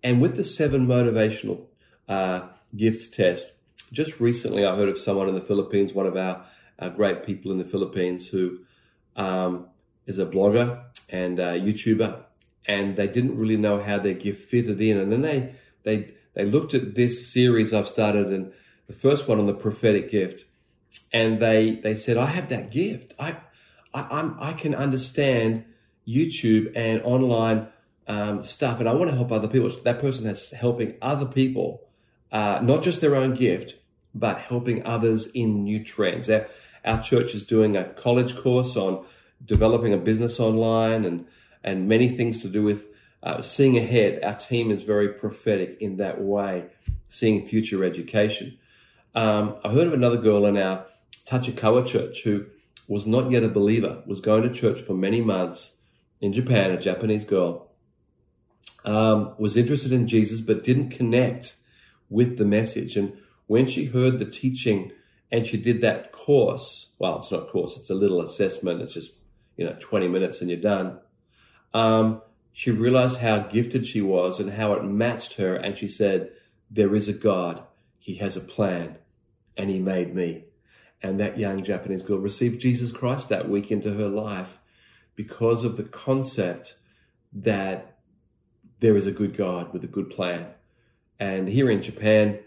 And 0.00 0.20
with 0.20 0.36
the 0.36 0.44
seven 0.44 0.86
motivational 0.86 1.64
uh, 2.08 2.42
gifts 2.76 3.08
test, 3.08 3.50
just 3.92 4.20
recently 4.20 4.64
I 4.64 4.76
heard 4.76 4.88
of 4.88 5.00
someone 5.00 5.28
in 5.28 5.34
the 5.34 5.40
Philippines, 5.40 5.92
one 5.92 6.06
of 6.06 6.16
our, 6.16 6.44
our 6.78 6.90
great 6.90 7.26
people 7.26 7.50
in 7.50 7.58
the 7.58 7.64
Philippines, 7.64 8.28
who 8.28 8.60
um, 9.16 9.66
is 10.06 10.20
a 10.20 10.26
blogger 10.26 10.84
and 11.08 11.40
a 11.40 11.58
YouTuber, 11.58 12.22
and 12.68 12.94
they 12.94 13.08
didn't 13.08 13.36
really 13.36 13.56
know 13.56 13.82
how 13.82 13.98
their 13.98 14.14
gift 14.14 14.48
fitted 14.48 14.80
in. 14.80 14.98
And 14.98 15.10
then 15.10 15.22
they 15.22 15.56
they 15.82 16.14
they 16.34 16.44
looked 16.44 16.74
at 16.74 16.94
this 16.94 17.26
series 17.26 17.74
I've 17.74 17.88
started, 17.88 18.32
and 18.32 18.52
the 18.86 18.92
first 18.92 19.26
one 19.26 19.40
on 19.40 19.46
the 19.46 19.54
prophetic 19.54 20.12
gift, 20.12 20.44
and 21.12 21.40
they 21.40 21.80
they 21.82 21.96
said, 21.96 22.16
"I 22.16 22.26
have 22.26 22.50
that 22.50 22.70
gift. 22.70 23.14
I 23.18 23.38
I, 23.96 24.20
am 24.20 24.36
I 24.38 24.52
can 24.52 24.74
understand 24.74 25.64
YouTube 26.06 26.72
and 26.76 27.00
online 27.02 27.68
um, 28.06 28.44
stuff, 28.44 28.78
and 28.78 28.88
I 28.88 28.92
want 28.92 29.10
to 29.10 29.16
help 29.16 29.32
other 29.32 29.48
people. 29.48 29.70
That 29.84 30.00
person 30.00 30.26
that's 30.26 30.52
helping 30.52 30.94
other 31.00 31.24
people, 31.24 31.82
uh, 32.30 32.60
not 32.62 32.82
just 32.82 33.00
their 33.00 33.16
own 33.16 33.34
gift, 33.34 33.76
but 34.14 34.38
helping 34.38 34.84
others 34.84 35.28
in 35.28 35.64
new 35.64 35.82
trends. 35.82 36.28
Our, 36.28 36.46
our 36.84 37.02
church 37.02 37.34
is 37.34 37.44
doing 37.44 37.74
a 37.74 37.84
college 37.84 38.36
course 38.36 38.76
on 38.76 39.04
developing 39.44 39.94
a 39.94 39.98
business 39.98 40.38
online 40.38 41.04
and 41.04 41.26
and 41.64 41.88
many 41.88 42.08
things 42.08 42.42
to 42.42 42.48
do 42.48 42.62
with 42.62 42.86
uh, 43.22 43.40
seeing 43.40 43.78
ahead. 43.78 44.22
Our 44.22 44.36
team 44.36 44.70
is 44.70 44.82
very 44.82 45.08
prophetic 45.08 45.78
in 45.80 45.96
that 45.96 46.20
way, 46.20 46.66
seeing 47.08 47.46
future 47.46 47.82
education. 47.82 48.58
Um, 49.14 49.56
I 49.64 49.70
heard 49.70 49.86
of 49.86 49.94
another 49.94 50.18
girl 50.18 50.44
in 50.44 50.58
our 50.58 50.84
Tachikawa 51.26 51.86
church 51.86 52.22
who 52.22 52.46
was 52.88 53.06
not 53.06 53.30
yet 53.30 53.42
a 53.42 53.48
believer, 53.48 54.02
was 54.06 54.20
going 54.20 54.42
to 54.42 54.52
church 54.52 54.80
for 54.80 54.94
many 54.94 55.20
months 55.20 55.80
in 56.20 56.32
Japan, 56.32 56.70
a 56.70 56.80
Japanese 56.80 57.24
girl, 57.24 57.70
um, 58.84 59.34
was 59.38 59.56
interested 59.56 59.92
in 59.92 60.06
Jesus 60.06 60.40
but 60.40 60.64
didn't 60.64 60.90
connect 60.90 61.56
with 62.08 62.38
the 62.38 62.44
message. 62.44 62.96
And 62.96 63.16
when 63.46 63.66
she 63.66 63.86
heard 63.86 64.18
the 64.18 64.24
teaching 64.24 64.92
and 65.30 65.46
she 65.46 65.56
did 65.56 65.80
that 65.80 66.12
course, 66.12 66.92
well, 66.98 67.18
it's 67.18 67.32
not 67.32 67.50
course, 67.50 67.76
it's 67.76 67.90
a 67.90 67.94
little 67.94 68.20
assessment. 68.20 68.80
It's 68.80 68.94
just, 68.94 69.12
you 69.56 69.64
know, 69.64 69.76
20 69.80 70.08
minutes 70.08 70.40
and 70.40 70.48
you're 70.48 70.60
done. 70.60 71.00
Um, 71.74 72.22
she 72.52 72.70
realized 72.70 73.18
how 73.18 73.38
gifted 73.38 73.86
she 73.86 74.00
was 74.00 74.40
and 74.40 74.52
how 74.52 74.72
it 74.74 74.84
matched 74.84 75.34
her. 75.34 75.54
And 75.54 75.76
she 75.76 75.88
said, 75.88 76.30
there 76.70 76.94
is 76.94 77.08
a 77.08 77.12
God. 77.12 77.62
He 77.98 78.16
has 78.16 78.36
a 78.36 78.40
plan 78.40 78.96
and 79.56 79.68
he 79.68 79.80
made 79.80 80.14
me. 80.14 80.45
And 81.06 81.20
that 81.20 81.38
young 81.38 81.62
Japanese 81.62 82.02
girl 82.02 82.18
received 82.18 82.60
Jesus 82.60 82.90
Christ 82.90 83.28
that 83.28 83.48
week 83.48 83.70
into 83.70 83.94
her 83.94 84.08
life 84.08 84.58
because 85.14 85.62
of 85.62 85.76
the 85.76 85.84
concept 85.84 86.74
that 87.32 87.98
there 88.80 88.96
is 88.96 89.06
a 89.06 89.12
good 89.12 89.36
God 89.36 89.72
with 89.72 89.84
a 89.84 89.86
good 89.86 90.10
plan. 90.10 90.48
And 91.20 91.48
here 91.48 91.70
in 91.70 91.80
Japan, 91.80 92.40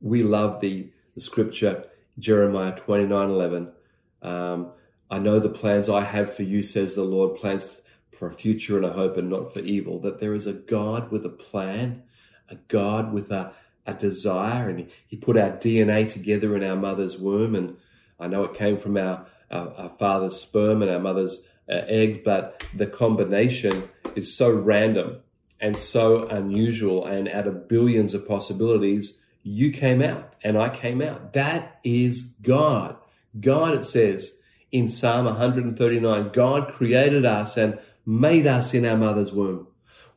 we 0.00 0.24
love 0.24 0.60
the, 0.60 0.90
the 1.14 1.20
scripture, 1.20 1.84
Jeremiah 2.18 2.74
29 2.74 3.30
11. 3.30 3.72
Um, 4.20 4.72
I 5.08 5.20
know 5.20 5.38
the 5.38 5.48
plans 5.48 5.88
I 5.88 6.02
have 6.02 6.34
for 6.34 6.42
you, 6.42 6.64
says 6.64 6.96
the 6.96 7.04
Lord, 7.04 7.38
plans 7.38 7.76
for 8.10 8.26
a 8.26 8.32
future 8.32 8.78
and 8.78 8.84
a 8.84 8.94
hope 8.94 9.16
and 9.16 9.30
not 9.30 9.54
for 9.54 9.60
evil. 9.60 10.00
That 10.00 10.18
there 10.18 10.34
is 10.34 10.48
a 10.48 10.52
God 10.52 11.12
with 11.12 11.24
a 11.24 11.30
plan, 11.30 12.02
a 12.48 12.56
God 12.56 13.12
with 13.12 13.30
a, 13.30 13.52
a 13.86 13.94
desire, 13.94 14.68
and 14.68 14.88
he, 15.06 15.16
put 15.16 15.36
our 15.36 15.50
DNA 15.50 16.10
together 16.10 16.56
in 16.56 16.62
our 16.62 16.76
mother's 16.76 17.18
womb. 17.18 17.54
And 17.54 17.76
I 18.18 18.26
know 18.26 18.44
it 18.44 18.54
came 18.54 18.78
from 18.78 18.96
our, 18.96 19.26
our, 19.50 19.74
our 19.74 19.88
father's 19.90 20.36
sperm 20.36 20.82
and 20.82 20.90
our 20.90 21.00
mother's 21.00 21.46
uh, 21.68 21.82
eggs, 21.86 22.18
but 22.24 22.64
the 22.74 22.86
combination 22.86 23.88
is 24.14 24.34
so 24.34 24.50
random 24.50 25.20
and 25.60 25.76
so 25.76 26.26
unusual. 26.28 27.06
And 27.06 27.28
out 27.28 27.46
of 27.46 27.68
billions 27.68 28.14
of 28.14 28.26
possibilities, 28.26 29.20
you 29.42 29.70
came 29.72 30.02
out 30.02 30.34
and 30.42 30.58
I 30.58 30.68
came 30.68 31.00
out. 31.00 31.32
That 31.32 31.78
is 31.84 32.24
God. 32.42 32.96
God, 33.38 33.74
it 33.74 33.84
says 33.84 34.38
in 34.72 34.88
Psalm 34.88 35.26
139, 35.26 36.30
God 36.32 36.72
created 36.72 37.24
us 37.24 37.56
and 37.56 37.78
made 38.06 38.46
us 38.46 38.74
in 38.74 38.84
our 38.84 38.96
mother's 38.96 39.32
womb. 39.32 39.66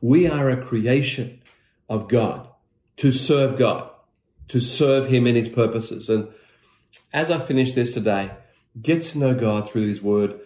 We 0.00 0.28
are 0.28 0.50
a 0.50 0.62
creation 0.62 1.40
of 1.88 2.08
God, 2.08 2.48
to 2.96 3.12
serve 3.12 3.58
God, 3.58 3.90
to 4.48 4.60
serve 4.60 5.08
Him 5.08 5.26
in 5.26 5.34
His 5.34 5.48
purposes. 5.48 6.08
And 6.08 6.28
as 7.12 7.30
I 7.30 7.38
finish 7.38 7.72
this 7.72 7.94
today, 7.94 8.30
get 8.80 9.02
to 9.02 9.18
know 9.18 9.34
God 9.34 9.70
through 9.70 9.88
His 9.88 10.02
Word. 10.02 10.40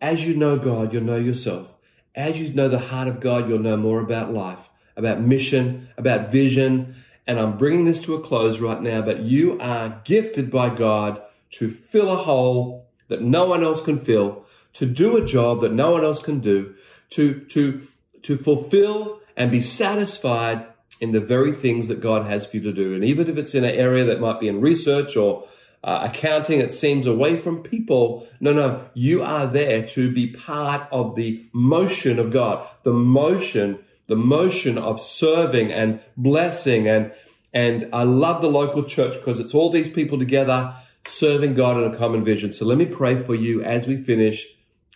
As 0.00 0.24
you 0.24 0.34
know 0.34 0.56
God, 0.56 0.92
you'll 0.92 1.04
know 1.04 1.16
yourself. 1.16 1.74
As 2.14 2.40
you 2.40 2.52
know 2.52 2.68
the 2.68 2.78
heart 2.78 3.08
of 3.08 3.20
God, 3.20 3.48
you'll 3.48 3.58
know 3.58 3.76
more 3.76 4.00
about 4.00 4.32
life, 4.32 4.68
about 4.96 5.20
mission, 5.20 5.88
about 5.96 6.30
vision. 6.30 6.96
And 7.26 7.38
I'm 7.38 7.58
bringing 7.58 7.84
this 7.84 8.02
to 8.02 8.14
a 8.14 8.20
close 8.20 8.58
right 8.60 8.80
now, 8.82 9.02
but 9.02 9.20
you 9.20 9.58
are 9.60 10.00
gifted 10.04 10.50
by 10.50 10.70
God 10.70 11.22
to 11.52 11.70
fill 11.70 12.10
a 12.10 12.16
hole 12.16 12.88
that 13.08 13.22
no 13.22 13.44
one 13.44 13.62
else 13.62 13.82
can 13.82 13.98
fill, 13.98 14.44
to 14.74 14.86
do 14.86 15.16
a 15.16 15.24
job 15.24 15.60
that 15.60 15.72
no 15.72 15.90
one 15.90 16.04
else 16.04 16.22
can 16.22 16.40
do, 16.40 16.74
to, 17.10 17.40
to, 17.46 17.86
to 18.22 18.36
fulfill 18.36 19.20
and 19.36 19.50
be 19.50 19.60
satisfied 19.60 20.66
in 21.00 21.12
the 21.12 21.20
very 21.20 21.52
things 21.52 21.88
that 21.88 22.00
God 22.00 22.26
has 22.26 22.46
for 22.46 22.58
you 22.58 22.62
to 22.64 22.72
do. 22.72 22.94
And 22.94 23.04
even 23.04 23.28
if 23.28 23.38
it's 23.38 23.54
in 23.54 23.64
an 23.64 23.74
area 23.74 24.04
that 24.04 24.20
might 24.20 24.38
be 24.38 24.48
in 24.48 24.60
research 24.60 25.16
or 25.16 25.48
uh, 25.82 26.08
accounting, 26.10 26.60
it 26.60 26.72
seems 26.72 27.06
away 27.06 27.38
from 27.38 27.62
people. 27.62 28.28
No, 28.38 28.52
no, 28.52 28.84
you 28.92 29.22
are 29.22 29.46
there 29.46 29.86
to 29.88 30.12
be 30.12 30.28
part 30.28 30.86
of 30.92 31.14
the 31.14 31.46
motion 31.52 32.18
of 32.18 32.30
God, 32.30 32.68
the 32.82 32.92
motion, 32.92 33.78
the 34.06 34.16
motion 34.16 34.76
of 34.76 35.00
serving 35.00 35.72
and 35.72 36.00
blessing. 36.18 36.86
And, 36.86 37.12
and 37.54 37.88
I 37.94 38.02
love 38.02 38.42
the 38.42 38.50
local 38.50 38.84
church 38.84 39.14
because 39.14 39.40
it's 39.40 39.54
all 39.54 39.70
these 39.70 39.90
people 39.90 40.18
together 40.18 40.76
serving 41.06 41.54
God 41.54 41.82
in 41.82 41.94
a 41.94 41.96
common 41.96 42.24
vision. 42.24 42.52
So 42.52 42.66
let 42.66 42.76
me 42.76 42.84
pray 42.84 43.16
for 43.16 43.34
you 43.34 43.62
as 43.62 43.86
we 43.86 43.96
finish 43.96 44.48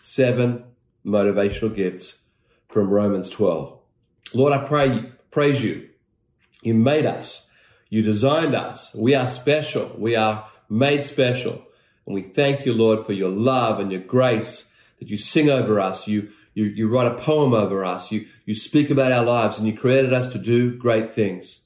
seven 0.03 0.65
motivational 1.05 1.75
gifts 1.75 2.19
from 2.69 2.91
Romans 2.91 3.31
12. 3.31 3.79
Lord, 4.35 4.53
I 4.53 4.67
pray, 4.67 5.13
praise 5.31 5.63
you. 5.63 5.89
You 6.65 6.75
made 6.75 7.07
us. 7.07 7.49
You 7.91 8.03
designed 8.03 8.55
us. 8.55 8.95
We 8.95 9.15
are 9.15 9.27
special. 9.27 9.95
We 9.99 10.17
are 10.17 10.49
made 10.69 11.05
special. 11.05 11.67
And 12.07 12.15
we 12.15 12.23
thank 12.23 12.67
you, 12.67 12.73
Lord, 12.73 13.07
for 13.07 13.13
your 13.13 13.31
love 13.31 13.79
and 13.79 13.93
your 13.93 14.01
grace 14.01 14.71
that 14.99 15.09
you 15.09 15.17
sing 15.17 15.51
over 15.51 15.81
us. 15.81 16.09
You, 16.09 16.31
you, 16.55 16.65
you 16.65 16.89
write 16.89 17.07
a 17.07 17.15
poem 17.15 17.53
over 17.53 17.85
us. 17.85 18.11
You, 18.11 18.27
you 18.47 18.55
speak 18.55 18.91
about 18.91 19.13
our 19.13 19.25
lives 19.25 19.59
and 19.59 19.67
you 19.67 19.77
created 19.77 20.13
us 20.13 20.33
to 20.33 20.39
do 20.39 20.77
great 20.77 21.15
things. 21.15 21.61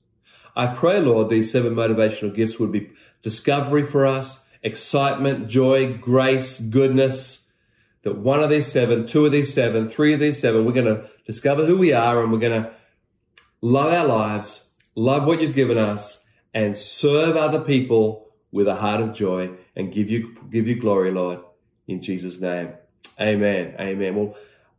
I 0.57 0.67
pray, 0.67 1.01
Lord, 1.01 1.29
these 1.29 1.53
seven 1.53 1.75
motivational 1.75 2.35
gifts 2.35 2.59
would 2.59 2.73
be 2.73 2.91
discovery 3.23 3.87
for 3.87 4.07
us, 4.07 4.45
excitement, 4.63 5.49
joy, 5.49 5.95
grace, 5.95 6.59
goodness. 6.59 7.47
That 8.03 8.19
one 8.19 8.41
of 8.41 8.51
these 8.51 8.67
seven, 8.71 9.07
two 9.07 9.27
of 9.27 9.33
these 9.33 9.53
seven, 9.53 9.89
three 9.89 10.15
of 10.15 10.21
these 10.21 10.41
seven, 10.41 10.65
we're 10.65 10.73
going 10.73 10.87
to 10.87 11.09
discover 11.27 11.65
who 11.65 11.79
we 11.79 11.93
are 11.93 12.23
and 12.23 12.33
we're 12.33 12.39
going 12.39 12.63
to 12.63 12.71
love 13.61 13.93
our 13.93 14.07
lives, 14.07 14.68
love 14.99 15.25
what 15.25 15.41
you've 15.41 15.55
given 15.55 15.79
us, 15.79 16.25
and 16.53 16.77
serve 16.77 17.37
other 17.37 17.61
people 17.61 18.27
with 18.51 18.67
a 18.67 18.75
heart 18.77 19.01
of 19.01 19.15
joy 19.15 19.51
and 19.77 19.93
give 19.93 20.11
you 20.11 20.37
give 20.51 20.67
you 20.67 20.81
glory, 20.81 21.11
Lord, 21.11 21.41
in 21.87 22.03
Jesus' 22.03 22.41
name. 22.41 22.73
Amen. 23.21 23.75
Amen. 23.79 24.17
Well, 24.17 24.37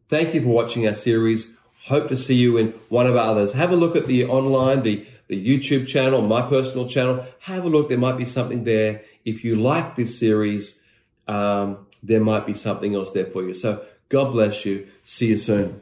thank 0.08 0.34
you 0.34 0.42
for 0.42 0.50
watching 0.50 0.88
our 0.88 0.94
series. 0.94 1.52
Hope 1.86 2.10
to 2.10 2.18
see 2.18 2.36
you 2.36 2.58
in 2.58 2.74
one 2.90 3.08
of 3.08 3.16
our 3.16 3.32
others. 3.32 3.54
Have 3.54 3.72
a 3.72 3.76
look 3.76 3.96
at 3.96 4.08
the 4.08 4.26
online, 4.26 4.84
the, 4.84 5.06
the 5.28 5.38
YouTube 5.42 5.88
channel, 5.88 6.22
my 6.22 6.42
personal 6.42 6.88
channel. 6.88 7.26
Have 7.42 7.64
a 7.66 7.70
look. 7.70 7.88
There 7.88 7.98
might 7.98 8.18
be 8.18 8.26
something 8.26 8.64
there. 8.66 9.04
If 9.24 9.46
you 9.46 9.56
like 9.56 9.96
this 9.96 10.20
series, 10.20 10.82
um, 11.28 11.88
there 12.04 12.20
might 12.20 12.46
be 12.46 12.54
something 12.54 12.96
else 12.96 13.12
there 13.12 13.26
for 13.26 13.44
you. 13.44 13.54
So 13.54 13.86
God 14.10 14.32
bless 14.32 14.66
you. 14.66 14.88
See 15.04 15.28
you 15.28 15.38
soon. 15.38 15.82